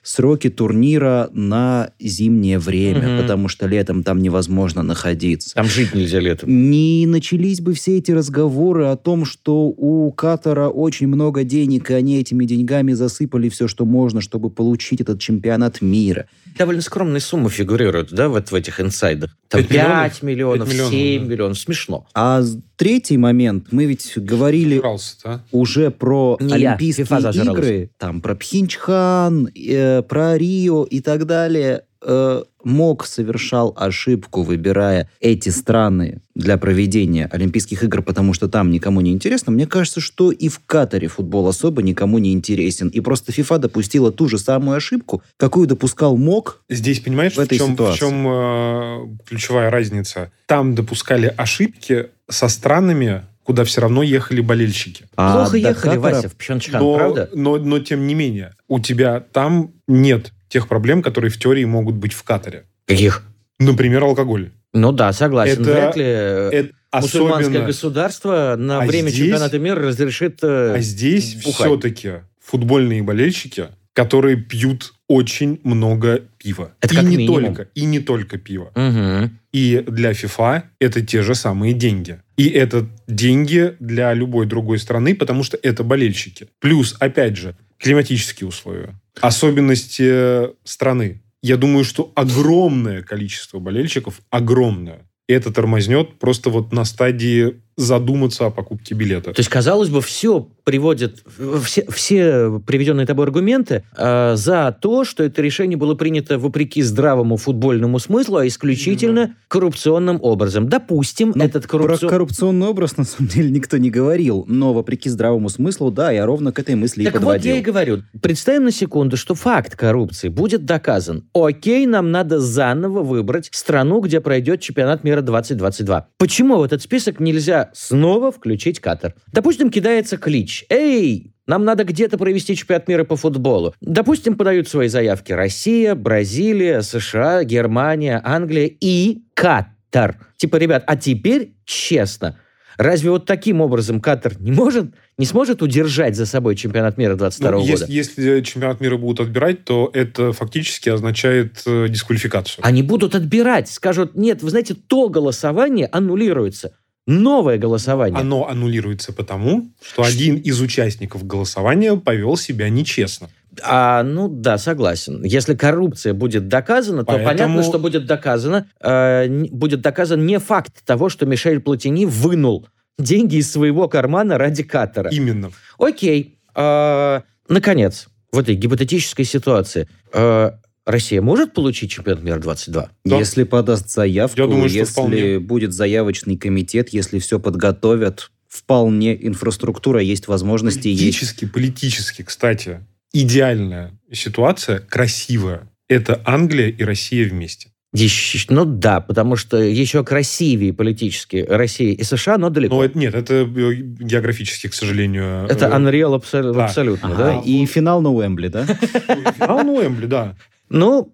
сроки 0.03 0.49
турнира 0.49 1.29
на 1.33 1.91
зимнее 1.99 2.59
время, 2.59 3.07
Мгм. 3.15 3.21
потому 3.21 3.47
что 3.47 3.67
летом 3.67 4.03
там 4.03 4.21
невозможно 4.21 4.83
находиться. 4.83 5.53
там 5.55 5.65
жить 5.65 5.93
нельзя 5.93 6.19
летом. 6.19 6.49
Не 6.71 7.05
начались 7.07 7.62
бы 7.62 7.73
все 7.73 7.97
эти 7.97 8.12
разговоры 8.12 8.85
о 8.85 8.95
том, 8.95 9.25
что 9.25 9.67
у 9.67 10.12
Катара 10.12 10.67
очень 10.69 11.07
много 11.07 11.43
денег, 11.43 11.91
и 11.91 11.93
они 11.93 12.19
этими 12.19 12.45
деньгами 12.45 12.93
засыпали 12.93 13.49
все, 13.49 13.67
что 13.67 13.85
можно, 13.85 14.21
чтобы 14.21 14.49
получить 14.49 15.01
этот 15.01 15.19
чемпионат 15.19 15.81
мира. 15.81 16.25
Довольно 16.57 16.81
скромные 16.81 17.21
суммы 17.21 17.49
фигурируют, 17.49 18.12
да, 18.12 18.27
вот 18.29 18.51
в 18.51 18.55
этих 18.55 18.79
инсайдах. 18.81 19.35
Там 19.47 19.62
Пять 19.62 19.69
5 19.69 20.23
миллионов? 20.23 20.23
миллионов, 20.23 20.67
Пять 20.67 20.73
миллионов, 20.73 20.91
7 20.93 21.21
да. 21.23 21.27
миллионов. 21.31 21.59
Смешно. 21.59 22.07
А 22.13 22.43
третий 22.75 23.17
момент, 23.17 23.67
мы 23.71 23.85
ведь 23.85 24.13
говорили 24.17 24.75
Зажрался-то, 24.75 25.29
а? 25.31 25.41
уже 25.51 25.91
про 25.91 26.38
Не 26.39 26.59
я, 26.59 26.69
Олимпийские 26.71 27.05
зажралась. 27.05 27.38
игры, 27.59 27.91
там 27.97 28.21
про 28.21 28.35
Пхенчхан, 28.35 29.47
э, 29.55 30.01
про 30.03 30.38
Рио 30.38 30.83
и 30.83 30.99
так 31.01 31.25
далее. 31.25 31.83
Э, 32.01 32.43
МОК 32.63 33.05
совершал 33.05 33.73
ошибку, 33.77 34.43
выбирая 34.43 35.09
эти 35.19 35.49
страны 35.49 36.21
для 36.35 36.57
проведения 36.57 37.25
Олимпийских 37.31 37.83
игр, 37.83 38.01
потому 38.01 38.33
что 38.33 38.47
там 38.47 38.69
никому 38.71 39.01
не 39.01 39.12
интересно. 39.12 39.51
Мне 39.51 39.65
кажется, 39.67 39.99
что 39.99 40.31
и 40.31 40.47
в 40.49 40.62
Катаре 40.65 41.07
футбол 41.07 41.47
особо 41.47 41.81
никому 41.81 42.17
не 42.19 42.31
интересен. 42.33 42.88
И 42.89 42.99
просто 43.01 43.31
ФИФА 43.31 43.57
допустила 43.59 44.12
ту 44.12 44.27
же 44.29 44.38
самую 44.38 44.77
ошибку, 44.77 45.23
какую 45.38 45.67
допускал 45.67 46.15
МОК. 46.17 46.62
Здесь, 46.69 46.99
понимаешь, 47.01 47.33
В 47.33 47.38
в, 47.38 47.39
этой 47.39 47.57
чем, 47.57 47.67
в 47.67 47.71
ситуации. 47.71 47.99
чем 47.99 48.27
э, 48.27 49.17
ключевая 49.27 49.69
разница? 49.69 50.31
Там 50.45 50.75
допускали 50.75 51.33
ошибки 51.38 52.07
со 52.29 52.47
странами, 52.47 53.23
куда 53.43 53.63
все 53.63 53.81
равно 53.81 54.03
ехали 54.03 54.41
болельщики. 54.41 55.05
А 55.15 55.33
Плохо 55.33 55.57
ехали, 55.57 55.95
Катара- 55.95 55.99
Вася, 56.15 56.29
в 56.29 56.35
Пхенчхан, 56.35 56.81
но, 56.81 56.95
правда? 56.95 57.29
Но, 57.33 57.57
но 57.57 57.79
тем 57.79 58.05
не 58.07 58.13
менее, 58.15 58.53
у 58.67 58.79
тебя 58.79 59.19
там 59.19 59.71
нет 59.88 60.31
тех 60.49 60.67
проблем, 60.67 61.01
которые 61.01 61.31
в 61.31 61.38
теории 61.39 61.63
могут 61.65 61.95
быть 61.95 62.13
в 62.13 62.23
Катаре. 62.23 62.65
Каких? 62.85 63.23
Например, 63.59 64.03
алкоголь. 64.03 64.51
Ну 64.73 64.91
да, 64.91 65.13
согласен. 65.13 65.62
Это- 65.62 65.73
Вряд 65.73 65.95
ли 65.97 66.03
э, 66.05 66.49
Это 66.51 66.73
мусульманское 66.93 67.41
особенно... 67.47 67.65
государство 67.65 68.55
на 68.57 68.81
А 68.81 68.85
время 68.85 69.09
здесь- 69.09 69.19
чемпионата 69.21 69.59
мира 69.59 69.81
разрешит... 69.88 70.39
э, 70.43 70.73
А 70.75 70.79
здесь 70.79 71.35
бухать. 71.35 71.55
все-таки 71.67 72.12
футбольные 72.41 73.01
болельщики, 73.03 73.67
которые 73.93 74.38
пьют 74.38 74.93
очень 75.07 75.59
много 75.63 76.21
пива. 76.38 76.71
Это 76.81 76.93
и 76.93 76.97
как 76.97 77.05
не 77.05 77.17
минимум. 77.17 77.43
только, 77.55 77.67
и 77.75 77.85
не 77.85 77.99
только 77.99 78.38
пиво. 78.38 78.71
мгм. 78.75 79.39
И 79.51 79.83
для 79.88 80.12
FIFA 80.12 80.63
это 80.79 81.01
те 81.01 81.21
же 81.23 81.33
самые 81.35 81.73
деньги. 81.73 82.21
И 82.38 82.47
это 82.47 82.88
деньги 83.07 83.75
для 83.79 84.13
любой 84.13 84.45
другой 84.45 84.77
страны, 84.79 85.15
потому 85.15 85.43
что 85.43 85.57
это 85.62 85.83
болельщики. 85.83 86.47
Плюс, 86.59 86.95
опять 86.99 87.35
же, 87.35 87.55
климатические 87.79 88.47
условия, 88.47 88.99
особенности 89.21 90.03
э, 90.05 90.49
страны. 90.63 91.21
Я 91.41 91.57
думаю, 91.57 91.85
что 91.85 92.11
огромное 92.15 93.01
количество 93.01 93.59
болельщиков, 93.59 94.21
огромное, 94.29 95.09
это 95.27 95.53
тормознет 95.53 96.19
просто 96.19 96.49
вот 96.49 96.73
на 96.73 96.83
стадии 96.85 97.61
задуматься 97.77 98.47
о 98.47 98.49
покупке 98.49 98.95
билета. 98.95 99.31
То 99.31 99.39
есть, 99.39 99.49
казалось 99.49 99.89
бы, 99.89 100.01
все 100.01 100.49
приводит, 100.69 101.23
все, 101.63 101.84
все 101.89 102.62
приведенные 102.63 103.08
тобой 103.08 103.25
аргументы 103.25 103.84
э, 103.97 104.36
за 104.36 104.77
то, 104.79 105.03
что 105.03 105.23
это 105.23 105.41
решение 105.41 105.77
было 105.79 105.95
принято 105.95 106.38
вопреки 106.38 106.84
здравому 106.84 107.38
футбольному 107.38 107.97
смыслу, 107.97 108.38
а 108.38 108.45
исключительно 108.47 109.36
коррупционным 109.47 110.19
образом. 110.21 110.69
Допустим, 110.69 111.32
Ну, 111.34 111.43
этот 111.43 111.63
Про 111.63 111.79
коррупцион... 111.79 112.10
коррупционный 112.12 112.67
образ, 112.67 112.97
на 112.97 113.03
самом 113.03 113.29
деле, 113.29 113.49
никто 113.49 113.77
не 113.77 113.89
говорил. 113.89 114.45
Но, 114.47 114.71
вопреки 114.73 115.10
здравому 115.10 115.49
смыслу, 115.49 115.89
да, 115.89 116.12
я 116.12 116.27
ровно 116.27 116.51
к 116.51 116.60
этой 116.60 116.75
мысли 116.75 117.01
и 117.01 117.05
Так 117.05 117.15
вот 117.15 117.21
подводил. 117.21 117.55
я 117.55 117.62
и 117.62 117.63
говорю, 117.63 118.03
представим 118.21 118.65
на 118.65 118.71
секунду, 118.71 119.17
что 119.17 119.34
факт 119.34 119.75
коррупции 119.75 120.27
будет 120.29 120.65
доказан. 120.65 121.23
Окей, 121.34 121.88
нам 121.88 122.12
надо 122.12 122.39
заново 122.39 123.01
выбрать 123.01 123.49
страну, 123.51 124.01
где 124.01 124.21
пройдет 124.21 124.62
чемпионат 124.62 125.03
мира 125.03 125.21
2022. 125.21 126.10
Почему 126.19 126.58
в 126.58 126.62
этот 126.63 126.84
список 126.84 127.19
нельзя 127.19 127.71
снова 127.73 128.32
включить 128.32 128.79
Катар? 128.79 129.15
Допустим, 129.34 129.71
кидается 129.71 130.17
клич. 130.17 130.59
Эй, 130.69 131.34
нам 131.48 131.65
надо 131.65 131.84
где-то 131.84 132.17
провести 132.17 132.56
чемпионат 132.56 132.88
мира 132.88 133.04
по 133.04 133.15
футболу. 133.15 133.74
Допустим, 133.82 134.36
подают 134.36 134.67
свои 134.67 134.88
заявки 134.88 135.32
Россия, 135.32 135.95
Бразилия, 135.95 136.82
США, 136.82 137.43
Германия, 137.43 138.22
Англия 138.24 138.69
и 138.80 139.24
Катар. 139.34 140.19
Типа, 140.38 140.58
ребят, 140.58 140.84
а 140.86 140.95
теперь 140.95 141.54
честно, 141.65 142.38
разве 142.78 143.10
вот 143.10 143.26
таким 143.26 143.62
образом 143.62 144.00
Катар 144.00 144.39
не 144.39 144.52
может, 144.52 144.93
не 145.17 145.26
сможет 145.26 145.62
удержать 145.62 146.15
за 146.15 146.26
собой 146.26 146.56
чемпионат 146.56 146.98
мира 146.98 147.15
22 147.15 147.52
Ну, 147.52 147.58
года? 147.60 147.69
если, 147.72 147.91
если 147.91 148.41
чемпионат 148.41 148.80
мира 148.80 148.98
будут 148.98 149.19
отбирать, 149.28 149.65
то 149.65 149.89
это 149.93 150.32
фактически 150.34 150.89
означает 150.89 151.62
э, 151.65 151.88
дисквалификацию. 151.89 152.63
Они 152.65 152.84
будут 152.84 153.15
отбирать, 153.15 153.69
скажут, 153.69 154.15
нет, 154.15 154.43
вы 154.43 154.52
знаете, 154.52 154.76
то 154.76 155.10
голосование 155.10 155.88
аннулируется. 155.91 156.74
Новое 157.10 157.58
голосование. 157.58 158.19
Оно 158.19 158.48
аннулируется 158.48 159.12
потому, 159.12 159.72
что 159.82 160.04
один 160.04 160.36
из 160.36 160.62
участников 160.62 161.26
голосования 161.26 161.95
повел 161.95 162.38
себя 162.38 162.69
нечестно. 162.69 163.30
А, 163.63 164.04
ну 164.04 164.28
да, 164.30 164.60
согласен. 164.60 165.24
Если 165.24 165.56
коррупция 165.56 166.13
будет 166.13 166.48
доказана, 166.48 167.00
то 167.00 167.13
Поэтому- 167.13 167.28
понятно, 167.30 167.63
что 167.63 167.80
будет 167.80 168.06
доказано, 168.06 168.67
э, 168.80 169.28
будет 169.50 169.82
доказан 169.82 170.24
не 170.24 170.38
факт 170.38 170.86
того, 170.86 171.10
что 171.10 171.26
Мишель 171.26 171.60
Платини 171.60 172.06
вынул 172.06 172.67
деньги 173.00 173.38
из 173.38 173.52
своего 173.52 173.88
кармана 173.88 174.38
ради 174.38 174.62
Катара. 174.62 175.10
Именно. 175.10 175.52
Окей. 175.80 176.38
А, 176.54 177.24
наконец, 177.48 178.08
в 178.32 178.38
этой 178.38 178.54
гипотетической 178.54 179.26
ситуации 179.26 179.88
э, 180.13 180.52
Россия 180.89 181.21
может 181.21 181.54
получить 181.54 181.91
чемпионат 181.91 182.23
мира 182.23 182.39
22? 182.39 182.89
Да. 183.06 183.17
Если 183.19 183.43
подаст 183.43 183.89
заявку, 183.91 184.39
Я 184.39 184.47
думаю, 184.47 184.69
что 184.69 184.78
если 184.80 184.91
вполне. 184.91 185.39
будет 185.39 185.71
заявочный 185.71 186.36
комитет, 186.36 186.89
если 186.89 187.19
все 187.19 187.39
подготовят, 187.39 188.32
вполне 188.47 189.15
инфраструктура 189.28 190.02
есть, 190.02 190.28
возможности 190.28 190.88
есть. 190.88 190.99
Политически, 191.02 191.45
политически, 191.45 192.23
кстати, 192.23 192.80
идеальная 193.13 193.91
ситуация, 194.12 194.80
красивая. 194.80 195.69
Это 195.88 196.21
Англия 196.25 196.69
и 196.69 196.84
Россия 196.84 197.30
вместе. 197.30 197.69
Еще- 197.93 198.45
ну 198.49 198.65
да, 198.65 198.99
потому 199.02 199.36
что 199.36 199.58
еще 199.58 200.04
красивее 200.04 200.73
политически 200.73 201.43
Россия 201.49 201.93
и 201.93 202.04
США, 202.04 202.38
но 202.38 202.49
далеко. 202.52 202.75
Но 202.75 202.84
это, 202.84 202.97
нет, 202.97 203.15
это 203.15 203.34
э, 203.34 203.73
географически, 203.73 204.67
к 204.67 204.75
сожалению. 204.75 205.45
Это 205.49 205.65
э, 205.65 205.71
Unreal 205.71 206.15
абсо- 206.15 206.54
да. 206.54 206.65
абсолютно, 206.65 207.10
Ага, 207.10 207.17
да? 207.17 207.41
И 207.43 207.65
финал 207.65 208.02
на 208.02 208.12
Уэмбли, 208.12 208.47
да? 208.49 208.65
Финал 209.39 209.63
на 209.63 209.71
Уэмбли, 209.71 210.06
да. 210.06 210.36
Ну, 210.69 211.12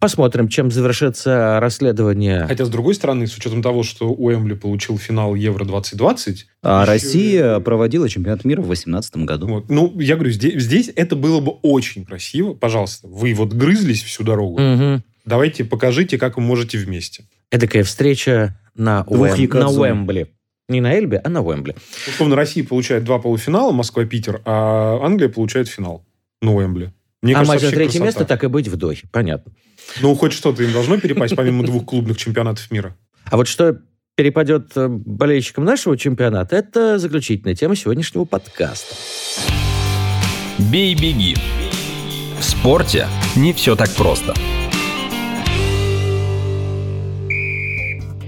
посмотрим, 0.00 0.48
чем 0.48 0.70
завершится 0.70 1.58
расследование. 1.60 2.46
Хотя, 2.46 2.64
с 2.64 2.68
другой 2.70 2.94
стороны, 2.94 3.26
с 3.26 3.36
учетом 3.36 3.62
того, 3.62 3.82
что 3.82 4.08
Уэмбли 4.12 4.54
получил 4.54 4.96
финал 4.98 5.34
Евро-2020, 5.34 6.36
А 6.62 6.82
Еще- 6.82 6.90
Россия 6.92 7.60
проводила 7.60 8.08
чемпионат 8.08 8.44
мира 8.44 8.60
в 8.62 8.66
2018 8.66 9.24
году. 9.26 9.46
вот, 9.46 9.68
ну, 9.68 9.92
я 10.00 10.14
говорю, 10.16 10.30
здесь, 10.32 10.62
здесь 10.62 10.90
это 10.96 11.16
было 11.16 11.40
бы 11.40 11.52
очень 11.62 12.04
красиво. 12.04 12.54
Пожалуйста, 12.54 13.06
вы 13.08 13.34
вот 13.34 13.52
грызлись 13.52 14.02
всю 14.02 14.24
дорогу. 14.24 14.58
Мгм. 14.58 15.02
Давайте 15.24 15.64
покажите, 15.64 16.18
как 16.18 16.36
вы 16.36 16.42
можете 16.42 16.78
вместе. 16.78 17.24
Эдакая 17.50 17.84
встреча 17.84 18.58
на, 18.74 19.04
Уэм- 19.08 19.54
на. 19.58 19.68
Уэмбли. 19.70 20.28
Не 20.68 20.80
на 20.80 20.94
Эльбе, 20.98 21.18
а 21.22 21.28
на 21.28 21.42
Уэмбли. 21.42 21.76
Условно, 22.08 22.34
Россия 22.34 22.64
получает 22.64 23.04
два 23.04 23.18
полуфинала, 23.20 23.70
Москва-Питер, 23.70 24.42
а 24.44 24.98
Англия 25.00 25.28
получает 25.28 25.68
финал 25.68 26.04
на 26.42 26.54
Уэмбли. 26.54 26.92
Мне 27.26 27.34
а 27.34 27.38
кажется, 27.38 27.54
матч 27.54 27.62
за 27.62 27.70
третье 27.70 27.98
красота. 27.98 28.04
место 28.04 28.24
так 28.24 28.44
и 28.44 28.46
быть 28.46 28.68
в 28.68 28.76
Дохе, 28.76 29.08
понятно. 29.10 29.52
Ну, 30.00 30.14
хоть 30.14 30.32
что-то 30.32 30.62
им 30.62 30.72
должно 30.72 30.96
перепасть, 31.00 31.34
помимо 31.34 31.64
двух 31.64 31.84
клубных 31.84 32.16
чемпионатов 32.16 32.70
мира. 32.70 32.96
А 33.24 33.36
вот 33.36 33.48
что 33.48 33.80
перепадет 34.14 34.76
э, 34.76 34.86
болельщикам 34.86 35.64
нашего 35.64 35.98
чемпионата, 35.98 36.54
это 36.54 37.00
заключительная 37.00 37.56
тема 37.56 37.74
сегодняшнего 37.74 38.24
подкаста. 38.26 38.94
Бей-беги. 40.70 41.36
В 42.38 42.44
спорте 42.44 43.08
не 43.34 43.52
все 43.52 43.74
так 43.74 43.90
просто. 43.90 44.32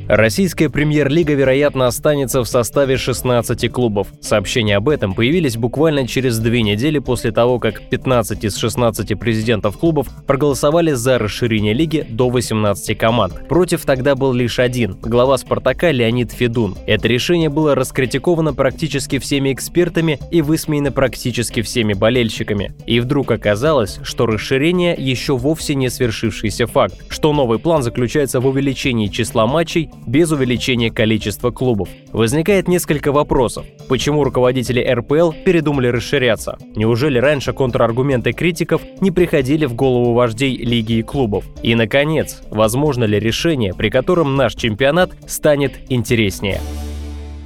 Российская 0.09 0.71
премьер-лига, 0.71 1.35
вероятно, 1.35 1.87
останется 1.87 2.41
в 2.41 2.49
составе 2.49 2.97
16 2.97 3.71
клубов. 3.71 4.09
Сообщения 4.23 4.75
об 4.79 4.89
этом 4.89 5.13
появились 5.13 5.59
буквально 5.59 6.09
через 6.09 6.39
две 6.39 6.63
недели 6.63 6.99
после 6.99 7.31
того, 7.31 7.59
как 7.59 7.83
15 7.91 8.43
из 8.43 8.57
16 8.57 9.19
президентов 9.19 9.77
клубов 9.77 10.09
проголосовали 10.27 10.93
за 10.93 11.19
расширение 11.19 11.75
лиги 11.75 12.07
до 12.09 12.31
18 12.31 12.97
команд. 12.97 13.47
Против 13.51 13.85
тогда 13.85 14.15
был 14.15 14.33
лишь 14.33 14.59
один– 14.59 14.97
глава 15.03 15.37
«Спартака» 15.37 15.91
Леонид 15.91 16.33
Федун. 16.33 16.75
Это 16.87 17.07
решение 17.07 17.51
было 17.51 17.75
раскритиковано 17.75 18.55
практически 18.55 19.19
всеми 19.19 19.53
экспертами 19.53 20.19
и 20.31 20.41
высмеяно 20.41 20.91
практически 20.91 21.61
всеми 21.61 21.93
болельщиками. 21.93 22.73
И 22.87 23.01
вдруг 23.01 23.31
оказалось, 23.31 24.01
что 24.05 24.25
расширение 24.25 24.95
еще 24.99 25.37
вовсе 25.37 25.75
не 25.75 25.91
свершившийся 25.91 26.67
факт, 26.67 26.95
что 27.11 27.35
новый 27.35 27.59
план 27.59 27.83
заключается 27.83 28.41
в 28.41 28.47
увеличении 28.47 29.09
числа 29.09 29.47
матчей 29.47 29.91
без 30.07 30.31
увеличения 30.33 30.91
количества 30.91 31.51
клубов. 31.51 31.89
Возникает 32.13 32.69
несколько 32.69 33.13
вопросов. 33.13 33.67
Почему 33.89 34.25
руководители 34.25 34.81
РПЛ 34.81 35.33
передумали 35.45 35.89
расширяться? 35.89 36.59
Неужели 36.77 37.19
раньше 37.19 37.53
контраргументы 37.53 38.33
критиков 38.33 38.83
не 39.01 39.11
приходили 39.11 39.67
в 39.67 39.75
голову 39.75 40.15
вождей 40.15 40.57
лиги 40.57 40.95
и 40.95 41.03
клубов? 41.03 41.45
И, 41.63 41.75
наконец, 41.75 42.43
возможно 42.51 43.05
ли 43.05 43.19
решение, 43.19 43.75
при 43.75 43.91
котором 43.91 44.37
наш 44.37 44.55
чемпионат 44.55 45.11
станет 45.27 45.73
интереснее? 45.89 46.61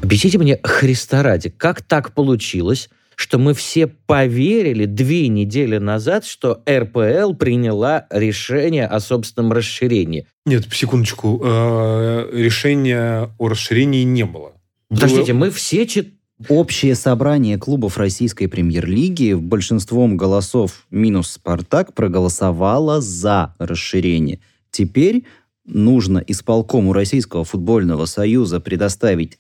Объясните 0.03 0.39
мне, 0.39 0.59
Христа 0.63 1.23
ради, 1.23 1.51
как 1.51 1.83
так 1.83 2.13
получилось, 2.13 2.91
что 3.23 3.39
мы 3.39 3.55
все 3.55 3.87
поверили 3.87 4.85
две 4.85 5.29
недели 5.29 5.79
назад, 5.79 6.25
что 6.25 6.61
РПЛ 6.69 7.35
приняла 7.35 8.07
решение 8.11 8.85
о 8.85 8.99
собственном 8.99 9.53
расширении? 9.53 10.27
Нет, 10.45 10.67
секундочку. 10.73 11.41
э, 11.41 12.31
Решения 12.33 13.33
о 13.39 13.49
расширении 13.49 14.03
не 14.03 14.25
было. 14.25 14.55
Подождите, 14.89 15.35
мы 15.35 15.51
все 15.51 15.87
чит... 15.87 16.15
Общее 16.49 16.97
собрание 16.97 17.57
клубов 17.59 17.97
российской 17.97 18.49
премьер-лиги 18.49 19.35
большинством 19.35 20.17
голосов 20.17 20.87
минус 20.91 21.31
«Спартак» 21.31 21.95
проголосовало 21.95 23.01
за 23.01 23.55
расширение. 23.61 24.41
Теперь 24.73 25.23
нужно 25.65 26.23
исполкому 26.27 26.93
Российского 26.93 27.45
футбольного 27.45 28.07
союза 28.07 28.61
предоставить 28.61 29.39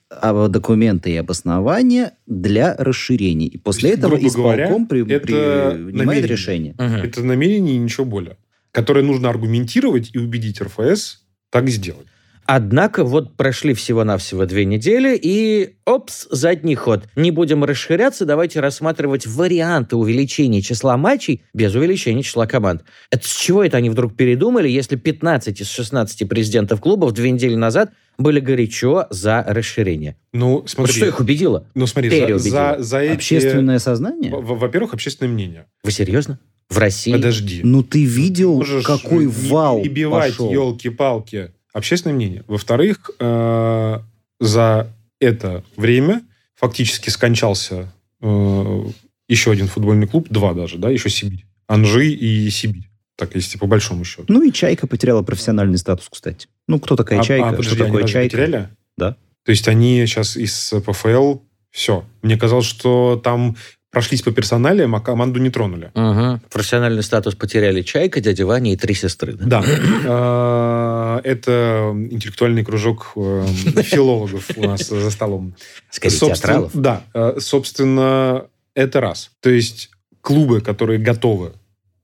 документы 0.48 1.10
и 1.10 1.16
обоснования 1.16 2.12
для 2.26 2.74
расширения. 2.76 3.46
И 3.46 3.58
после 3.58 3.90
есть, 3.90 3.98
этого 4.00 4.16
грубо 4.16 4.32
говоря, 4.34 4.64
исполком 4.64 4.86
при- 4.86 5.00
это 5.12 5.26
принимает 5.26 5.94
намерение. 5.94 6.28
решение. 6.28 6.74
Мгм. 6.78 6.94
Это 6.96 7.22
намерение 7.24 7.74
и 7.74 7.78
ничего 7.78 8.04
более. 8.04 8.36
Которое 8.70 9.04
нужно 9.04 9.28
аргументировать 9.28 10.10
и 10.14 10.18
убедить 10.18 10.60
РФС 10.62 11.22
так 11.50 11.68
сделать. 11.68 12.06
Однако 12.44 13.04
вот 13.04 13.36
прошли 13.36 13.72
всего-навсего 13.74 14.46
две 14.46 14.64
недели, 14.64 15.18
и 15.20 15.76
опс, 15.86 16.26
задний 16.30 16.74
ход. 16.74 17.04
Не 17.16 17.30
будем 17.30 17.64
расширяться, 17.64 18.24
давайте 18.26 18.60
рассматривать 18.60 19.26
варианты 19.26 19.96
увеличения 19.96 20.60
числа 20.60 20.96
матчей 20.96 21.42
без 21.54 21.74
увеличения 21.74 22.22
числа 22.22 22.46
команд. 22.46 22.82
Это 23.10 23.26
с 23.26 23.34
чего 23.34 23.62
это 23.64 23.76
они 23.76 23.90
вдруг 23.90 24.16
передумали, 24.16 24.68
если 24.68 24.96
15 24.96 25.60
из 25.60 25.68
16 25.70 26.28
президентов 26.28 26.80
клубов 26.80 27.12
две 27.12 27.30
недели 27.30 27.54
назад 27.54 27.92
были 28.18 28.40
горячо 28.40 29.06
за 29.10 29.44
расширение? 29.46 30.16
Ну, 30.32 30.58
Вот 30.60 30.70
смотри. 30.70 30.94
что 30.94 31.06
их 31.06 31.20
убедило? 31.20 31.66
ну, 31.74 31.86
смотри, 31.86 32.10
за, 32.10 32.16
переубедило? 32.16 32.76
за, 32.78 32.82
за 32.82 32.98
эти... 32.98 33.14
Общественное 33.14 33.78
сознание? 33.78 34.30
Во- 34.30 34.40
Во-первых, 34.56 34.94
общественное 34.94 35.32
мнение. 35.32 35.66
Вы 35.84 35.92
серьезно? 35.92 36.38
В 36.68 36.78
России? 36.78 37.12
Подожди. 37.12 37.60
Ну, 37.64 37.82
ты 37.82 38.04
видел, 38.04 38.56
Можешь 38.56 38.84
какой 38.84 39.26
не 39.26 39.48
вал 39.48 39.80
перебивать, 39.82 40.30
пошел? 40.32 40.50
елки-палки. 40.52 41.52
Общественное 41.72 42.14
мнение. 42.14 42.44
Во-вторых, 42.46 43.10
э, 43.18 43.98
за 44.40 44.94
это 45.20 45.64
время 45.76 46.22
фактически 46.54 47.08
скончался 47.10 47.92
э, 48.20 48.84
еще 49.28 49.50
один 49.50 49.66
футбольный 49.68 50.06
клуб, 50.06 50.28
два 50.30 50.52
даже, 50.52 50.78
да, 50.78 50.90
еще 50.90 51.08
Сибирь. 51.08 51.46
Анжи 51.66 52.08
и 52.08 52.50
Сибирь. 52.50 52.88
Так, 53.16 53.34
если 53.34 53.56
по 53.58 53.66
большому 53.66 54.04
счету. 54.04 54.24
Ну 54.28 54.42
и 54.42 54.52
Чайка 54.52 54.86
потеряла 54.86 55.22
профессиональный 55.22 55.78
статус, 55.78 56.08
кстати. 56.10 56.48
Ну, 56.66 56.80
кто 56.80 56.96
такая 56.96 57.20
А- 57.20 57.24
Чайка? 57.24 57.48
а, 57.48 57.50
подожди, 57.52 57.74
что 57.74 57.84
такое 57.84 58.04
Чайка? 58.04 58.36
потеряли? 58.36 58.68
Да. 58.96 59.16
То 59.44 59.50
есть 59.50 59.68
они 59.68 60.04
сейчас 60.06 60.36
из 60.36 60.72
ПФЛ 60.84 61.38
все. 61.70 62.04
Мне 62.22 62.36
казалось, 62.36 62.66
что 62.66 63.20
там 63.22 63.56
прошлись 63.92 64.22
по 64.22 64.32
персоналиям, 64.32 64.94
а 64.94 65.00
команду 65.00 65.38
не 65.38 65.50
тронули. 65.50 65.90
Мгм. 65.94 66.40
Профессиональный 66.50 67.02
статус 67.02 67.34
потеряли 67.34 67.82
Чайка, 67.82 68.20
дядя 68.20 68.46
Ваня 68.46 68.72
и 68.72 68.76
три 68.76 68.94
сестры. 68.94 69.34
да? 69.34 69.62
Да. 69.62 71.20
Э, 71.22 71.28
Это 71.30 71.92
интеллектуальный 72.10 72.64
кружок 72.64 73.12
э, 73.16 73.46
филологов 73.82 74.50
у 74.56 74.62
нас 74.66 74.88
за 74.88 75.10
столом. 75.10 75.54
Скорее, 75.90 76.18
театралов. 76.18 76.72
Да. 76.74 77.04
э, 77.14 77.34
Собственно, 77.38 78.46
это 78.74 79.00
раз. 79.00 79.30
То 79.40 79.50
есть 79.50 79.90
клубы, 80.22 80.60
которые 80.62 80.98
готовы 80.98 81.52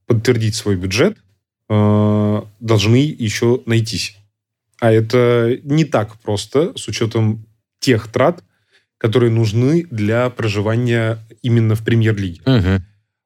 подтвердить 0.06 0.54
свой 0.54 0.76
бюджет, 0.76 1.16
э, 1.70 2.42
должны 2.60 2.96
еще 3.18 3.62
найтись. 3.66 4.16
А 4.80 4.92
это 4.92 5.58
не 5.64 5.84
так 5.84 6.18
просто 6.20 6.72
с 6.76 6.86
учетом 6.86 7.46
тех 7.80 8.08
трат, 8.08 8.44
которые 8.98 9.30
нужны 9.30 9.86
для 9.90 10.28
проживания 10.30 11.18
именно 11.42 11.74
в 11.74 11.84
премьер-лиге. 11.84 12.42
Мгм. 12.44 12.84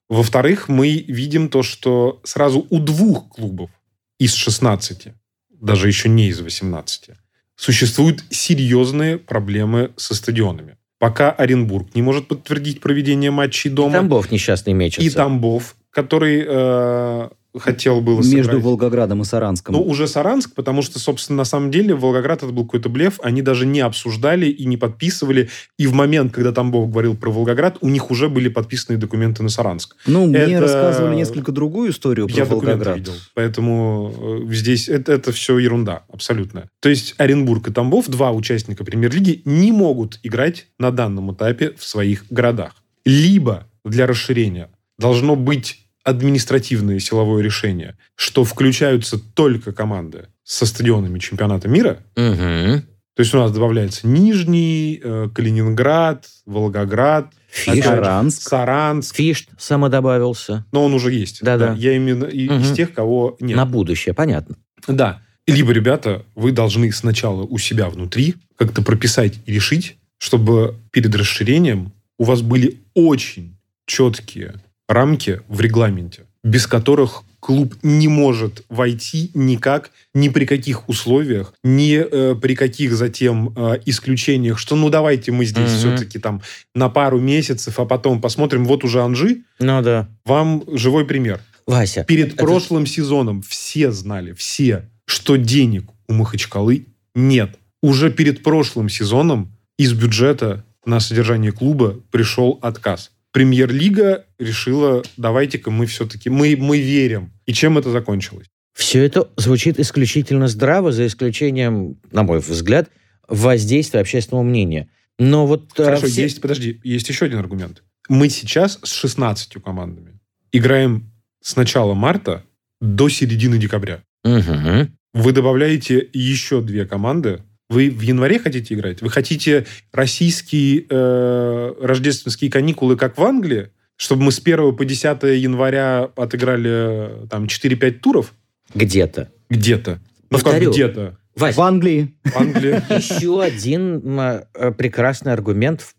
Во-вторых, 0.08 0.68
мы 0.68 1.04
видим 1.08 1.48
то, 1.48 1.62
что 1.62 2.20
сразу 2.24 2.66
у 2.68 2.78
двух 2.78 3.30
клубов 3.30 3.70
из 4.18 4.34
16, 4.34 5.08
даже 5.50 5.88
еще 5.88 6.08
не 6.10 6.28
из 6.28 6.40
18, 6.40 7.10
существуют 7.56 8.22
серьезные 8.30 9.16
проблемы 9.16 9.92
со 9.96 10.14
стадионами. 10.14 10.76
Пока 10.98 11.32
Оренбург 11.32 11.94
не 11.94 12.02
может 12.02 12.28
подтвердить 12.28 12.80
проведение 12.80 13.30
матчей 13.30 13.70
И 13.70 13.74
дома, 13.74 13.94
Тамбов 13.94 14.30
несчастный 14.30 14.72
мечется. 14.72 15.02
и 15.02 15.10
Тамбов, 15.10 15.76
который 15.90 16.44
э, 16.46 17.28
хотел 17.58 18.00
было 18.00 18.16
Между 18.18 18.44
сыграть. 18.44 18.62
Волгоградом 18.62 19.22
и 19.22 19.24
Саранском. 19.24 19.74
Ну, 19.74 19.82
уже 19.82 20.06
Саранск, 20.06 20.54
потому 20.54 20.82
что, 20.82 20.98
собственно, 20.98 21.38
на 21.38 21.44
самом 21.44 21.70
деле 21.70 21.94
Волгоград 21.94 22.42
это 22.42 22.52
был 22.52 22.64
какой-то 22.64 22.88
блеф. 22.88 23.18
Они 23.22 23.42
даже 23.42 23.66
не 23.66 23.80
обсуждали 23.80 24.46
и 24.46 24.64
не 24.64 24.76
подписывали. 24.76 25.50
И 25.78 25.86
в 25.86 25.92
момент, 25.92 26.32
когда 26.32 26.52
Тамбов 26.52 26.90
говорил 26.90 27.16
про 27.16 27.30
Волгоград, 27.30 27.76
у 27.80 27.88
них 27.88 28.10
уже 28.10 28.28
были 28.28 28.48
подписаны 28.48 28.96
документы 28.98 29.42
на 29.42 29.48
Саранск. 29.48 29.96
ну, 30.06 30.26
мне 30.26 30.38
это- 30.38 30.60
рассказывали 30.62 31.14
несколько 31.16 31.52
другую 31.52 31.90
историю 31.90 32.26
про 32.28 32.34
Я 32.36 32.44
Волгоград. 32.44 32.96
видел. 32.96 33.12
Поэтому 33.34 34.44
э, 34.48 34.52
здесь 34.54 34.88
это, 34.88 35.12
это 35.12 35.32
все 35.32 35.58
ерунда 35.58 36.04
абсолютно. 36.12 36.68
То 36.80 36.88
есть 36.88 37.14
Оренбург 37.18 37.68
и 37.68 37.72
Тамбов, 37.72 38.08
два 38.08 38.32
участника 38.32 38.84
премьер-лиги, 38.84 39.42
не 39.44 39.72
могут 39.72 40.18
играть 40.22 40.66
на 40.78 40.90
данном 40.90 41.32
этапе 41.34 41.72
в 41.76 41.84
своих 41.84 42.24
городах. 42.30 42.74
Либо 43.04 43.66
для 43.84 44.06
расширения 44.06 44.70
должно 44.98 45.36
быть 45.36 45.80
административное 46.04 46.98
силовое 46.98 47.42
решение, 47.42 47.96
что 48.16 48.44
включаются 48.44 49.18
только 49.18 49.72
команды 49.72 50.26
со 50.44 50.66
стадионами 50.66 51.18
чемпионата 51.18 51.68
мира. 51.68 51.98
Мгм. 52.16 52.82
То 53.14 53.20
есть 53.20 53.34
у 53.34 53.38
нас 53.38 53.52
добавляется 53.52 54.06
Нижний, 54.06 55.00
э, 55.02 55.28
Калининград, 55.34 56.26
Волгоград, 56.46 57.30
Фишт. 57.50 57.84
Саранск. 57.84 58.42
Саранск. 58.48 59.14
Фишт 59.16 59.50
самодобавился. 59.58 60.64
Но 60.72 60.84
он 60.84 60.94
уже 60.94 61.12
есть. 61.12 61.42
Да-да. 61.42 61.74
Я 61.74 61.94
именно 61.94 62.24
и- 62.24 62.46
из 62.46 62.72
тех, 62.72 62.94
кого 62.94 63.36
нет. 63.40 63.56
На 63.56 63.66
будущее, 63.66 64.14
понятно. 64.14 64.56
Да. 64.88 65.20
Либо, 65.46 65.72
ребята, 65.72 66.24
вы 66.34 66.52
должны 66.52 66.90
сначала 66.92 67.42
у 67.42 67.58
себя 67.58 67.90
внутри 67.90 68.36
как-то 68.56 68.80
прописать 68.80 69.34
и 69.44 69.52
решить, 69.52 69.98
чтобы 70.18 70.76
перед 70.90 71.14
расширением 71.14 71.92
у 72.18 72.24
вас 72.24 72.40
были 72.40 72.78
очень 72.94 73.58
четкие 73.86 74.54
рамки 74.88 75.40
в 75.48 75.60
регламенте, 75.60 76.24
без 76.44 76.66
которых 76.66 77.22
клуб 77.40 77.74
не 77.82 78.06
может 78.08 78.64
войти 78.68 79.30
никак, 79.34 79.90
ни 80.14 80.28
при 80.28 80.44
каких 80.44 80.88
условиях, 80.88 81.54
ни 81.64 81.94
э, 81.96 82.34
при 82.36 82.54
каких 82.54 82.94
затем 82.94 83.52
э, 83.56 83.80
исключениях, 83.86 84.58
что 84.58 84.76
ну 84.76 84.90
давайте 84.90 85.32
мы 85.32 85.44
здесь 85.44 85.70
Мгм. 85.70 85.78
все-таки 85.78 86.18
там 86.20 86.42
на 86.74 86.88
пару 86.88 87.18
месяцев, 87.20 87.80
а 87.80 87.84
потом 87.84 88.20
посмотрим. 88.20 88.64
Вот 88.64 88.84
уже 88.84 89.02
Анжи, 89.02 89.42
Ну 89.58 89.82
да. 89.82 90.08
вам 90.24 90.62
живой 90.68 91.04
пример. 91.04 91.40
Вася. 91.66 92.04
Перед 92.04 92.34
это- 92.34 92.36
прошлым 92.44 92.86
сезоном 92.86 93.42
все 93.42 93.90
знали, 93.92 94.32
все, 94.34 94.88
что 95.06 95.36
денег 95.36 95.84
у 96.08 96.12
Махачкалы 96.12 96.86
нет. 97.14 97.58
Уже 97.82 98.10
перед 98.12 98.42
прошлым 98.44 98.88
сезоном 98.88 99.52
из 99.78 99.92
бюджета 99.94 100.64
на 100.84 101.00
содержание 101.00 101.50
клуба 101.52 101.98
пришел 102.12 102.58
отказ. 102.62 103.10
Премьер-лига 103.32 104.26
решила, 104.38 105.02
давайте-ка 105.16 105.70
мы 105.70 105.86
все-таки, 105.86 106.28
мы, 106.30 106.56
мы 106.58 106.78
верим. 106.80 107.32
И 107.46 107.52
чем 107.52 107.78
это 107.78 107.90
закончилось? 107.90 108.46
Все 108.74 109.02
это 109.04 109.28
звучит 109.36 109.78
исключительно 109.80 110.48
здраво, 110.48 110.92
за 110.92 111.06
исключением, 111.06 111.98
на 112.10 112.22
мой 112.22 112.40
взгляд, 112.40 112.90
воздействия 113.28 114.00
общественного 114.00 114.42
мнения. 114.44 114.88
Но 115.18 115.46
вот... 115.46 115.72
э, 115.78 115.84
Хорошо, 115.84 116.06
все- 116.06 116.22
есть, 116.22 116.40
подожди, 116.40 116.80
есть 116.84 117.08
еще 117.08 117.26
один 117.26 117.38
аргумент. 117.38 117.82
Мы 118.08 118.28
сейчас 118.28 118.78
с 118.82 118.92
16 118.92 119.54
командами 119.62 120.18
играем 120.52 121.10
с 121.42 121.56
начала 121.56 121.94
марта 121.94 122.44
до 122.80 123.08
середины 123.08 123.58
декабря. 123.58 124.02
Мгм. 124.24 124.96
Вы 125.14 125.32
добавляете 125.32 126.06
еще 126.12 126.60
две 126.62 126.84
команды. 126.86 127.42
Вы 127.72 127.88
в 127.88 128.02
январе 128.02 128.38
хотите 128.38 128.74
играть? 128.74 129.00
Вы 129.00 129.08
хотите 129.08 129.64
российские 129.92 130.84
э, 130.90 131.72
рождественские 131.80 132.50
каникулы, 132.50 132.96
как 132.96 133.16
в 133.16 133.22
Англии? 133.24 133.70
Чтобы 133.96 134.24
мы 134.24 134.32
с 134.32 134.40
1 134.40 134.76
по 134.76 134.84
10 134.84 135.22
января 135.22 136.10
отыграли 136.16 137.22
э, 137.24 137.26
там 137.30 137.44
4-5 137.44 137.90
туров? 137.92 138.34
Где-то. 138.74 139.30
Где-то. 139.48 140.00
Ну, 140.30 140.36
Повторю. 140.38 140.66
как 140.66 140.74
где-то. 140.74 141.18
Вась, 141.34 141.56
В 141.56 141.62
Англии. 141.62 142.14
В 142.24 142.36
Англии. 142.36 142.82
еще 142.94 143.42
один 143.42 144.18
э, 144.20 144.72
прекрасный 144.76 145.32
аргумент 145.32 145.80
в- 145.80 145.94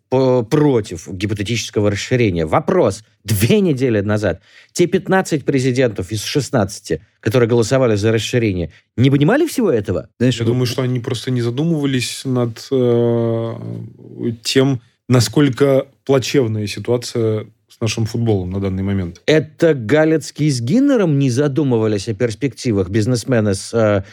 против 0.49 1.07
гипотетического 1.07 1.89
расширения. 1.89 2.45
Вопрос. 2.45 3.03
Две 3.23 3.61
недели 3.61 4.01
назад 4.01 4.41
те 4.71 4.85
15 4.85 5.43
президентов 5.43 6.11
из 6.11 6.23
16, 6.23 6.99
которые 7.19 7.49
голосовали 7.49 7.95
за 7.95 8.11
расширение, 8.11 8.71
не 8.95 9.09
понимали 9.09 9.47
всего 9.47 9.71
этого? 9.71 10.09
Знаешь, 10.19 10.39
Я 10.39 10.45
думаю, 10.45 10.65
что 10.65 10.81
они 10.81 10.99
просто 10.99 11.31
не 11.31 11.41
задумывались 11.41 12.25
над 12.25 12.67
э, 12.71 13.53
тем, 14.43 14.81
насколько 15.09 15.87
плачевная 16.05 16.67
ситуация 16.67 17.47
с 17.67 17.81
нашим 17.81 18.05
футболом 18.05 18.51
на 18.51 18.59
данный 18.59 18.83
момент. 18.83 19.21
Это 19.25 19.73
Галецкий 19.73 20.51
с 20.51 20.61
Гиннером 20.61 21.17
не 21.17 21.31
задумывались 21.31 22.07
о 22.07 22.13
перспективах 22.13 22.89
бизнесмены 22.89 23.55
с... 23.55 23.73
э, 23.73 24.03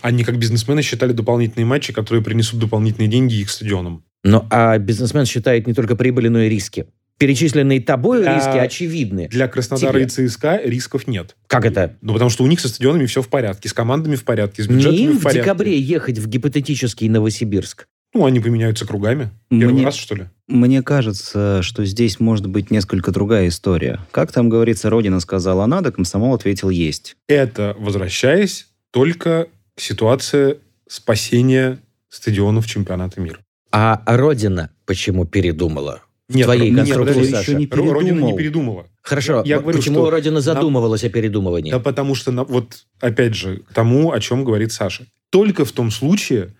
Они, 0.00 0.24
как 0.24 0.38
бизнесмены, 0.38 0.80
считали 0.80 1.12
дополнительные 1.12 1.66
матчи, 1.66 1.92
которые 1.92 2.24
принесут 2.24 2.60
дополнительные 2.60 3.08
деньги 3.08 3.34
их 3.34 3.50
стадионам. 3.50 4.04
Ну, 4.24 4.46
а 4.50 4.76
бизнесмен 4.78 5.24
считает 5.26 5.66
не 5.66 5.74
только 5.74 5.96
прибыли, 5.96 6.28
но 6.28 6.40
и 6.40 6.48
риски. 6.48 6.86
Перечисленные 7.18 7.80
тобой 7.82 8.22
Для- 8.22 8.36
риски 8.36 8.56
очевидны. 8.58 9.28
Для 9.28 9.46
Краснодара 9.46 9.92
Тебе. 9.92 10.04
и 10.24 10.28
ЦСКА 10.28 10.60
рисков 10.64 11.06
нет. 11.06 11.36
Как 11.46 11.66
это? 11.66 11.96
Ну, 12.00 12.14
потому 12.14 12.30
что 12.30 12.44
у 12.44 12.46
них 12.46 12.60
со 12.60 12.68
стадионами 12.68 13.04
все 13.06 13.20
в 13.22 13.28
порядке, 13.28 13.68
с 13.68 13.74
командами 13.74 14.16
в 14.16 14.24
порядке, 14.24 14.62
с 14.62 14.68
Не 14.68 14.76
бюджетами 14.76 15.00
им 15.00 15.12
в 15.12 15.20
в 15.20 15.22
порядке. 15.24 15.42
декабре 15.42 15.78
ехать 15.78 16.18
в 16.18 16.26
гипотетический 16.28 17.08
Новосибирск. 17.08 17.86
Ну, 18.14 18.24
они 18.24 18.40
поменяются 18.40 18.86
кругами. 18.86 19.30
Первый 19.50 19.72
Мне- 19.74 19.84
раз, 19.84 19.94
что 19.96 20.14
ли? 20.16 20.24
Мне 20.48 20.82
кажется, 20.82 21.60
что 21.62 21.84
здесь 21.84 22.18
может 22.20 22.46
быть 22.46 22.70
несколько 22.70 23.12
другая 23.12 23.48
история. 23.48 24.00
Как 24.10 24.32
там 24.32 24.48
говорится, 24.48 24.88
Родина 24.90 25.20
сказала 25.20 25.66
надо, 25.66 25.92
комсомол 25.92 26.34
ответил 26.34 26.70
есть. 26.70 27.16
Это, 27.28 27.76
возвращаясь, 27.78 28.66
только 28.90 29.46
к 29.76 29.80
ситуации 29.80 30.58
спасения 30.88 31.78
стадионов 32.08 32.66
чемпионата 32.66 33.20
мира. 33.20 33.38
А 33.72 34.02
Родина 34.06 34.70
почему 34.86 35.24
передумала? 35.26 36.02
В 36.28 36.36
Нет, 36.36 36.44
твоей 36.44 36.70
нет, 36.70 36.78
конструкции, 36.78 37.12
подожди, 37.14 37.32
Саша. 37.32 37.50
еще 37.50 37.58
не 37.60 37.66
Ро- 37.66 37.92
Родина 37.92 38.10
не 38.20 38.36
передумал. 38.36 38.36
передумала. 38.36 38.86
Хорошо, 39.02 39.42
Я 39.44 39.58
говорю, 39.60 39.78
почему 39.78 39.96
что 40.00 40.10
Родина 40.10 40.34
нам- 40.34 40.42
задумывалась 40.42 41.02
о 41.04 41.08
передумывании? 41.08 41.70
Да 41.72 41.80
потому 41.80 42.14
что, 42.14 42.30
вот 42.44 42.84
опять 43.00 43.34
же, 43.34 43.58
к 43.68 43.72
тому, 43.74 44.12
о 44.12 44.20
чем 44.20 44.44
говорит 44.44 44.70
Саша. 44.72 45.06
Только 45.30 45.64
в 45.64 45.72
том 45.72 45.90
случае, 45.90 46.54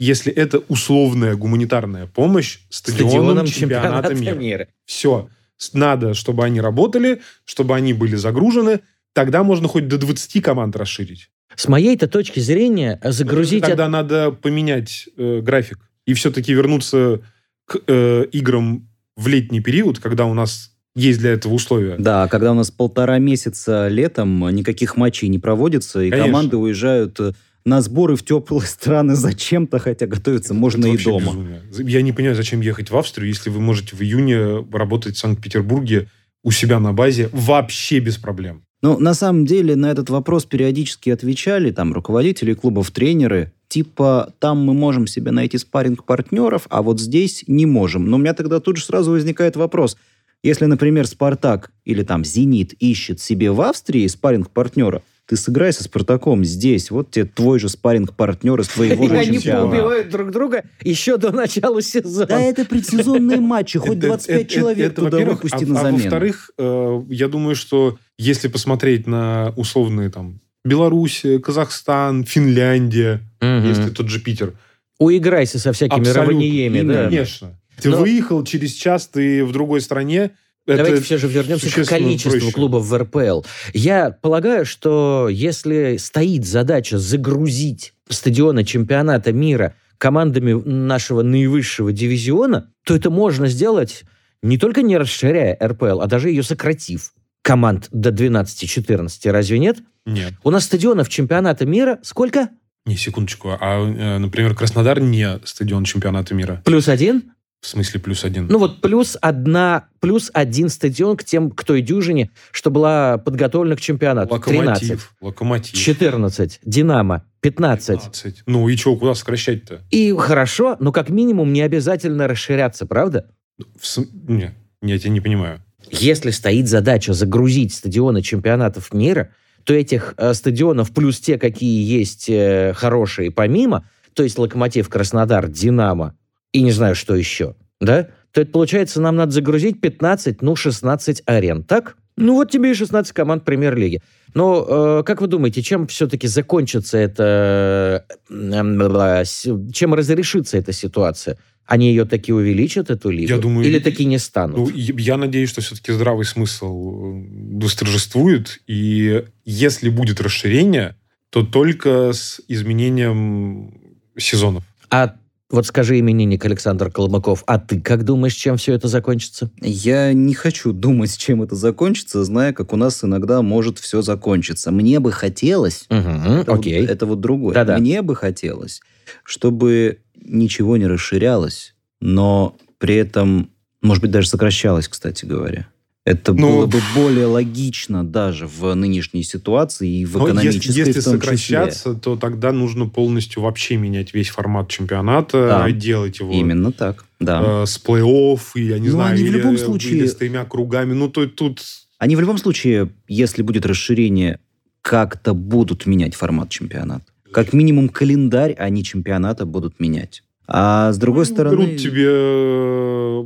если 0.00 0.32
это 0.32 0.58
условная 0.68 1.36
гуманитарная 1.36 2.06
помощь 2.06 2.58
стадионам, 2.70 3.46
чемпионата 3.46 4.14
мира. 4.14 4.68
Все. 4.86 5.28
Надо, 5.72 6.14
чтобы 6.14 6.44
они 6.44 6.60
работали, 6.60 7.20
чтобы 7.44 7.76
они 7.76 7.92
были 7.92 8.16
загружены. 8.16 8.80
Тогда 9.12 9.44
можно 9.44 9.68
хоть 9.68 9.86
до 9.86 9.98
20 9.98 10.40
команд 10.40 10.74
расширить. 10.74 11.30
С 11.54 11.68
моей-то 11.68 12.08
точки 12.08 12.40
зрения, 12.40 12.98
загрузить... 13.04 13.62
Тогда 13.62 13.88
надо 13.88 14.32
поменять 14.32 15.08
э, 15.16 15.40
график 15.40 15.78
и 16.06 16.14
все-таки 16.14 16.52
вернуться 16.52 17.20
к 17.66 17.78
э, 17.86 18.26
играм 18.32 18.88
в 19.16 19.28
летний 19.28 19.60
период, 19.60 19.98
когда 19.98 20.26
у 20.26 20.34
нас 20.34 20.72
есть 20.94 21.20
для 21.20 21.32
этого 21.32 21.54
условия. 21.54 21.96
Да, 21.98 22.28
когда 22.28 22.52
у 22.52 22.54
нас 22.54 22.70
полтора 22.70 23.18
месяца 23.18 23.88
летом 23.88 24.54
никаких 24.54 24.96
матчей 24.96 25.28
не 25.28 25.38
проводится, 25.38 26.02
и 26.02 26.10
Конечно. 26.10 26.28
команды 26.28 26.56
уезжают 26.56 27.18
э, 27.20 27.32
на 27.64 27.80
сборы 27.80 28.16
в 28.16 28.24
теплые 28.24 28.66
страны 28.66 29.14
зачем-то, 29.14 29.78
хотя 29.78 30.06
готовиться 30.06 30.52
можно 30.54 30.86
Это 30.86 30.94
и 30.94 31.04
дома. 31.04 31.26
безумие. 31.26 31.62
Я 31.90 32.02
не 32.02 32.12
понимаю, 32.12 32.36
зачем 32.36 32.60
ехать 32.60 32.90
в 32.90 32.96
Австрию, 32.96 33.28
если 33.28 33.50
вы 33.50 33.60
можете 33.60 33.96
в 33.96 34.02
июне 34.02 34.66
работать 34.72 35.16
в 35.16 35.18
Санкт-Петербурге 35.18 36.08
у 36.44 36.50
себя 36.50 36.80
на 36.80 36.92
базе 36.92 37.28
вообще 37.32 38.00
без 38.00 38.16
проблем. 38.16 38.64
Ну, 38.82 38.98
на 38.98 39.14
самом 39.14 39.46
деле, 39.46 39.76
на 39.76 39.92
этот 39.92 40.10
вопрос 40.10 40.44
периодически 40.44 41.10
отвечали 41.10 41.70
там 41.70 41.92
руководители 41.92 42.52
клубов, 42.52 42.90
тренеры. 42.90 43.52
Типа, 43.72 44.34
там 44.38 44.62
мы 44.62 44.74
можем 44.74 45.06
себе 45.06 45.30
найти 45.30 45.56
спарринг 45.56 46.04
партнеров, 46.04 46.66
а 46.68 46.82
вот 46.82 47.00
здесь 47.00 47.42
не 47.46 47.64
можем. 47.64 48.04
Но 48.04 48.18
у 48.18 48.20
меня 48.20 48.34
тогда 48.34 48.60
тут 48.60 48.76
же 48.76 48.84
сразу 48.84 49.12
возникает 49.12 49.56
вопрос. 49.56 49.96
Если, 50.42 50.66
например, 50.66 51.06
Спартак 51.06 51.70
или 51.86 52.02
там 52.02 52.22
Зенит 52.22 52.74
ищет 52.74 53.18
себе 53.18 53.50
в 53.50 53.62
Австрии 53.62 54.06
спарринг 54.08 54.50
партнера, 54.50 55.02
ты 55.24 55.38
сыграй 55.38 55.72
со 55.72 55.84
Спартаком 55.84 56.44
здесь. 56.44 56.90
Вот 56.90 57.12
тебе 57.12 57.24
твой 57.24 57.58
же 57.58 57.70
спарринг 57.70 58.14
партнер 58.14 58.60
из 58.60 58.68
твоего 58.68 59.08
же 59.08 59.16
они 59.16 59.38
поубивают 59.38 60.10
друг 60.10 60.32
друга 60.32 60.64
еще 60.82 61.16
до 61.16 61.32
начала 61.32 61.80
сезона. 61.80 62.26
Да, 62.26 62.40
это 62.42 62.66
предсезонные 62.66 63.40
матчи, 63.40 63.78
хоть 63.78 63.96
Это- 63.96 64.08
25 64.08 64.40
это- 64.42 64.50
человек 64.54 64.94
туда 64.94 65.18
выпусти 65.20 65.64
а, 65.64 65.66
на 65.66 65.80
а 65.80 65.82
замену. 65.84 66.02
во-вторых, 66.02 66.50
э, 66.58 67.02
я 67.08 67.28
думаю, 67.28 67.54
что 67.54 67.96
если 68.18 68.48
посмотреть 68.48 69.06
на 69.06 69.54
условные 69.56 70.10
там 70.10 70.42
Беларусь, 70.64 71.24
Казахстан, 71.42 72.24
Финляндия, 72.24 73.20
Мгм. 73.40 73.68
если 73.68 73.90
тот 73.90 74.08
же 74.08 74.20
Питер, 74.20 74.54
Уиграйся 74.98 75.58
со 75.58 75.72
всякими 75.72 75.98
Абсолютно. 76.00 76.32
равниями, 76.32 76.82
да. 76.82 77.04
конечно. 77.06 77.58
Ты 77.80 77.88
Но- 77.90 77.96
выехал 77.98 78.44
через 78.44 78.72
час, 78.72 79.08
ты 79.08 79.44
в 79.44 79.50
другой 79.50 79.80
стране. 79.80 80.30
Давайте 80.64 80.92
это 80.92 81.02
все 81.02 81.18
же 81.18 81.26
вернемся 81.26 81.68
к 81.68 81.88
количеству 81.88 82.30
проще. 82.30 82.52
клубов 82.52 82.84
в 82.86 82.96
РПЛ. 82.96 83.42
Я 83.74 84.10
полагаю, 84.12 84.64
что 84.64 85.28
если 85.28 85.96
стоит 85.96 86.46
задача 86.46 86.98
загрузить 86.98 87.94
стадионы 88.08 88.62
чемпионата 88.62 89.32
мира 89.32 89.74
командами 89.98 90.52
нашего 90.52 91.22
наивысшего 91.22 91.92
дивизиона, 91.92 92.70
то 92.84 92.94
это 92.94 93.10
можно 93.10 93.48
сделать 93.48 94.04
не 94.40 94.56
только 94.56 94.82
не 94.82 94.96
расширяя 94.98 95.58
РПЛ, 95.60 96.00
а 96.00 96.06
даже 96.06 96.28
ее 96.28 96.44
сократив. 96.44 97.12
команд 97.42 97.88
до 97.90 98.12
12-14, 98.12 99.32
разве 99.32 99.58
нет? 99.58 99.78
Нет. 100.06 100.34
У 100.42 100.50
нас 100.50 100.64
стадионов 100.64 101.08
чемпионата 101.08 101.64
мира 101.66 101.98
сколько? 102.02 102.48
Не, 102.84 102.96
секундочку. 102.96 103.56
А, 103.60 103.78
э, 103.80 104.18
например, 104.18 104.54
Краснодар 104.54 105.00
не 105.00 105.38
стадион 105.44 105.84
чемпионата 105.84 106.34
мира. 106.34 106.60
Плюс 106.64 106.88
один? 106.88 107.32
В 107.60 107.68
смысле 107.68 108.00
плюс 108.00 108.24
один? 108.24 108.48
Ну 108.48 108.58
вот 108.58 108.80
плюс 108.80 109.16
одна, 109.20 109.86
плюс 110.00 110.32
один 110.34 110.68
стадион 110.68 111.16
к 111.16 111.22
тем, 111.22 111.52
к 111.52 111.62
той 111.62 111.80
дюжине, 111.80 112.30
что 112.50 112.72
была 112.72 113.18
подготовлена 113.18 113.76
к 113.76 113.80
чемпионату. 113.80 114.36
13. 114.36 114.82
Локомотив. 114.90 115.14
Локомотив. 115.20 115.78
14. 115.78 116.58
Динамо. 116.64 117.24
15. 117.40 118.00
15. 118.00 118.42
Ну 118.46 118.68
и 118.68 118.76
что, 118.76 118.96
куда 118.96 119.14
сокращать-то? 119.14 119.82
И 119.90 120.12
хорошо, 120.18 120.76
но 120.80 120.90
как 120.90 121.08
минимум 121.08 121.52
не 121.52 121.60
обязательно 121.60 122.26
расширяться, 122.26 122.84
правда? 122.84 123.30
В 123.78 123.86
см- 123.86 124.10
Не, 124.28 124.52
я 124.82 124.98
тебя 124.98 125.10
не 125.10 125.20
понимаю. 125.20 125.62
Если 125.88 126.30
стоит 126.30 126.66
задача 126.68 127.12
загрузить 127.12 127.72
стадионы 127.74 128.22
чемпионатов 128.22 128.92
мира, 128.92 129.30
то 129.64 129.74
этих 129.74 130.14
э, 130.16 130.34
стадионов 130.34 130.92
плюс 130.92 131.20
те, 131.20 131.38
какие 131.38 131.84
есть 131.84 132.28
э, 132.28 132.72
хорошие 132.74 133.30
помимо, 133.30 133.88
то 134.14 134.22
есть 134.22 134.38
Локомотив, 134.38 134.88
Краснодар, 134.88 135.48
Динамо 135.48 136.16
и 136.52 136.62
не 136.62 136.72
знаю, 136.72 136.94
что 136.94 137.14
еще, 137.14 137.54
да, 137.80 138.08
то 138.32 138.40
это 138.40 138.50
получается, 138.50 139.00
нам 139.00 139.16
надо 139.16 139.32
загрузить 139.32 139.80
15, 139.80 140.42
ну, 140.42 140.56
16 140.56 141.22
арен, 141.26 141.64
так? 141.64 141.96
Ну, 142.16 142.34
вот 142.34 142.50
тебе 142.50 142.72
и 142.72 142.74
16 142.74 143.12
команд 143.12 143.44
премьер-лиги. 143.44 144.02
Но 144.34 144.66
э, 144.68 145.02
как 145.04 145.20
вы 145.20 145.26
думаете, 145.26 145.62
чем 145.62 145.86
все-таки 145.86 146.26
закончится 146.26 146.98
это... 146.98 148.06
э, 148.28 149.24
чем 149.72 149.94
разрешится 149.94 150.58
эта 150.58 150.72
ситуация? 150.72 151.38
Они 151.66 151.88
ее 151.88 152.04
таки 152.04 152.32
увеличат, 152.32 152.90
эту 152.90 153.10
лигу? 153.10 153.30
Я 153.30 153.38
думаю, 153.38 153.66
Или 153.66 153.78
таки 153.78 154.04
не 154.04 154.18
станут? 154.18 154.56
Ну, 154.56 154.70
я 154.74 155.16
надеюсь, 155.16 155.48
что 155.48 155.60
все-таки 155.60 155.92
здравый 155.92 156.24
смысл 156.24 156.66
э, 156.66 157.24
восторжествует, 157.62 158.60
и 158.66 159.24
если 159.44 159.88
будет 159.88 160.20
расширение, 160.20 160.96
то 161.30 161.42
только 161.42 162.12
с 162.12 162.40
изменением 162.48 163.74
сезонов. 164.18 164.64
А 164.90 165.14
вот 165.52 165.66
скажи 165.66 165.98
именинник 166.00 166.44
Александр 166.44 166.90
Колмаков, 166.90 167.44
а 167.46 167.58
ты 167.58 167.80
как 167.80 168.04
думаешь, 168.04 168.34
чем 168.34 168.56
все 168.56 168.72
это 168.72 168.88
закончится? 168.88 169.50
Я 169.60 170.12
не 170.12 170.34
хочу 170.34 170.72
думать, 170.72 171.16
чем 171.16 171.42
это 171.42 171.54
закончится, 171.54 172.24
зная, 172.24 172.52
как 172.52 172.72
у 172.72 172.76
нас 172.76 173.04
иногда 173.04 173.42
может 173.42 173.78
все 173.78 174.02
закончиться. 174.02 174.72
Мне 174.72 174.98
бы 174.98 175.12
хотелось... 175.12 175.86
Угу, 175.90 175.98
Это, 176.40 176.52
окей. 176.52 176.80
вот, 176.80 176.90
это 176.90 177.06
вот 177.06 177.20
другое. 177.20 177.54
Да-да. 177.54 177.78
Мне 177.78 178.02
бы 178.02 178.16
хотелось, 178.16 178.80
чтобы 179.24 179.98
ничего 180.16 180.76
не 180.76 180.86
расширялось, 180.86 181.74
но 182.00 182.56
при 182.78 182.96
этом, 182.96 183.50
может 183.82 184.02
быть, 184.02 184.10
даже 184.10 184.28
сокращалось, 184.28 184.88
кстати 184.88 185.24
говоря. 185.24 185.68
Это 186.04 186.32
Ну, 186.32 186.48
было 186.50 186.66
бы 186.66 186.78
более 186.96 187.26
логично 187.26 188.04
даже 188.04 188.48
в 188.48 188.74
нынешней 188.74 189.22
ситуации 189.22 190.00
и 190.00 190.04
в 190.04 190.16
Но 190.16 190.26
экономической 190.26 190.66
если, 190.68 190.80
если 190.80 191.00
в 191.00 191.04
том 191.04 191.20
числе. 191.20 191.20
сокращаться, 191.20 191.94
то 191.94 192.16
тогда 192.16 192.50
нужно 192.50 192.86
полностью 192.88 193.42
вообще 193.42 193.76
менять 193.76 194.12
весь 194.12 194.28
формат 194.30 194.68
чемпионата, 194.68 195.46
Да. 195.62 195.68
и 195.68 195.72
делать 195.72 196.18
его 196.18 196.32
Именно 196.32 196.72
так, 196.72 197.04
да. 197.20 197.62
э, 197.62 197.66
с 197.66 197.80
плей-офф, 197.80 198.40
и, 198.56 198.62
я 198.64 198.80
не 198.80 198.88
Ну, 198.88 198.94
знаю, 198.94 199.14
они 199.14 199.22
в 199.22 199.26
или, 199.26 199.36
любом 199.38 199.54
или 199.54 199.62
случае- 199.62 200.08
с 200.08 200.16
тремя 200.16 200.44
кругами. 200.44 200.92
Ну, 200.92 201.08
то 201.08 201.24
тут... 201.28 201.62
Они 201.98 202.16
в 202.16 202.20
любом 202.20 202.36
случае, 202.38 202.90
если 203.06 203.42
будет 203.42 203.64
расширение, 203.64 204.40
как-то 204.80 205.34
будут 205.34 205.86
менять 205.86 206.16
формат 206.16 206.48
чемпионата. 206.48 207.04
Как 207.30 207.52
минимум 207.52 207.88
календарь, 207.88 208.56
не 208.70 208.82
чемпионата 208.82 209.46
будут 209.46 209.78
менять. 209.78 210.24
А 210.48 210.92
с 210.92 210.98
другой 210.98 211.26
ну, 211.28 211.32
стороны... 211.32 211.54
Берут 211.54 211.76
тебе, 211.76 212.06
э, 212.08 213.24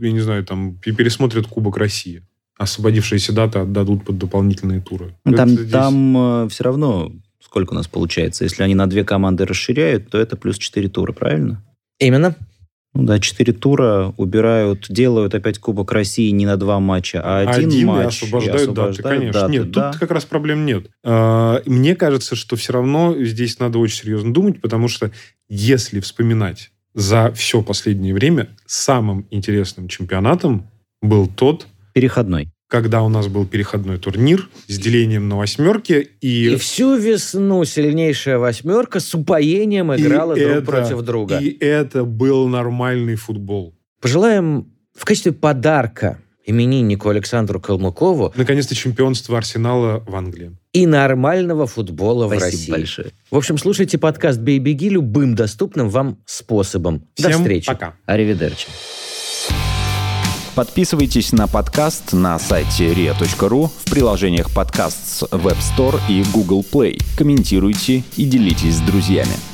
я 0.00 0.12
не 0.12 0.20
знаю, 0.20 0.44
там, 0.44 0.76
пересмотрят 0.78 1.46
Кубок 1.46 1.76
России. 1.76 2.22
Освободившиеся 2.56 3.32
даты 3.32 3.58
отдадут 3.60 4.04
под 4.04 4.18
дополнительные 4.18 4.80
туры. 4.80 5.14
Ну, 5.24 5.34
там, 5.34 5.48
здесь- 5.48 5.70
там 5.70 6.48
все 6.50 6.64
равно 6.64 7.12
сколько 7.40 7.72
у 7.72 7.76
нас 7.76 7.86
получается. 7.86 8.44
Если 8.44 8.62
они 8.62 8.74
на 8.74 8.88
две 8.88 9.04
команды 9.04 9.44
расширяют, 9.46 10.08
то 10.10 10.18
это 10.18 10.36
плюс 10.36 10.58
4 10.58 10.88
тура, 10.88 11.12
правильно? 11.12 11.62
Именно. 12.00 12.34
Ну 12.94 13.04
да, 13.04 13.18
4 13.18 13.52
тура 13.52 14.12
убирают, 14.16 14.86
делают 14.88 15.34
опять 15.34 15.58
Кубок 15.58 15.90
России 15.92 16.30
не 16.30 16.46
на 16.46 16.56
два 16.56 16.78
матча, 16.80 17.20
а 17.24 17.40
один, 17.40 17.68
Один, 17.68 17.80
и 17.80 17.84
матч. 17.84 18.04
и 18.22 18.24
освобождают, 18.24 18.72
даты, 18.74 19.02
конечно. 19.02 19.40
даты, 19.40 19.52
нет, 19.52 19.70
да. 19.72 19.90
тут 19.90 20.00
как 20.00 20.10
раз 20.12 20.24
проблем 20.24 20.64
нет. 20.64 20.86
А, 21.04 21.60
Мне 21.66 21.96
кажется, 21.96 22.36
что 22.36 22.54
все 22.56 22.72
равно 22.72 23.16
здесь 23.18 23.58
надо 23.58 23.78
очень 23.78 23.98
серьезно 24.02 24.32
думать, 24.32 24.60
потому 24.60 24.86
что 24.88 25.10
если 25.48 25.98
вспоминать 26.00 26.70
за 26.94 27.32
все 27.32 27.62
последнее 27.62 28.14
время, 28.14 28.48
самым 28.66 29.26
интересным 29.30 29.88
чемпионатом 29.88 30.70
был 31.02 31.26
тот, 31.26 31.66
Переходной. 31.92 32.48
когда 32.68 33.02
у 33.02 33.08
нас 33.08 33.26
был 33.28 33.46
переходной 33.46 33.98
турнир 33.98 34.48
с 34.68 34.78
делением 34.78 35.28
на 35.28 35.36
восьмерки, 35.36 36.08
и, 36.20 36.52
И 36.54 36.56
всю 36.56 36.96
весну 36.96 37.64
сильнейшая 37.64 38.38
восьмерка 38.38 39.00
с 39.00 39.14
упоением 39.14 39.92
и 39.92 39.96
играла 40.00 40.34
друг 40.34 40.48
это- 40.48 40.66
против 40.66 41.02
друга. 41.02 41.38
И 41.38 41.56
это 41.60 42.04
был 42.04 42.48
нормальный 42.48 43.16
футбол. 43.16 43.74
Пожелаем 44.00 44.72
в 44.96 45.04
качестве 45.04 45.32
подарка 45.32 46.18
имениннику 46.46 47.08
Александру 47.08 47.60
Калмыкову 47.60 48.32
Наконец-то 48.36 48.74
чемпионство 48.74 49.38
Арсенала 49.38 50.02
в 50.06 50.14
Англии. 50.14 50.56
И 50.74 50.86
нормального 50.86 51.66
футбола 51.66 52.26
в 52.26 52.36
Спасибо 52.36 52.50
России. 52.50 52.70
большое. 52.70 53.12
В 53.30 53.36
общем, 53.36 53.56
слушайте 53.56 53.96
подкаст 53.96 54.40
«Бей-беги» 54.40 54.90
любым 54.90 55.34
доступным 55.34 55.88
вам 55.88 56.18
способом. 56.26 57.06
До 57.16 57.28
Всем 57.30 57.40
встречи. 57.40 57.66
пока. 57.66 57.94
Аривидерчи. 58.04 58.66
Подписывайтесь 60.54 61.32
на 61.32 61.46
подкаст 61.46 62.12
на 62.12 62.38
сайте 62.38 62.92
ria.ru 62.92 63.70
в 63.84 63.90
приложениях 63.90 64.52
подкаст 64.52 64.98
с 65.06 65.22
Web 65.22 65.58
Store 65.58 66.00
и 66.08 66.24
Google 66.32 66.64
Play. 66.70 66.98
Комментируйте 67.16 68.04
и 68.16 68.24
делитесь 68.24 68.76
с 68.76 68.80
друзьями. 68.80 69.53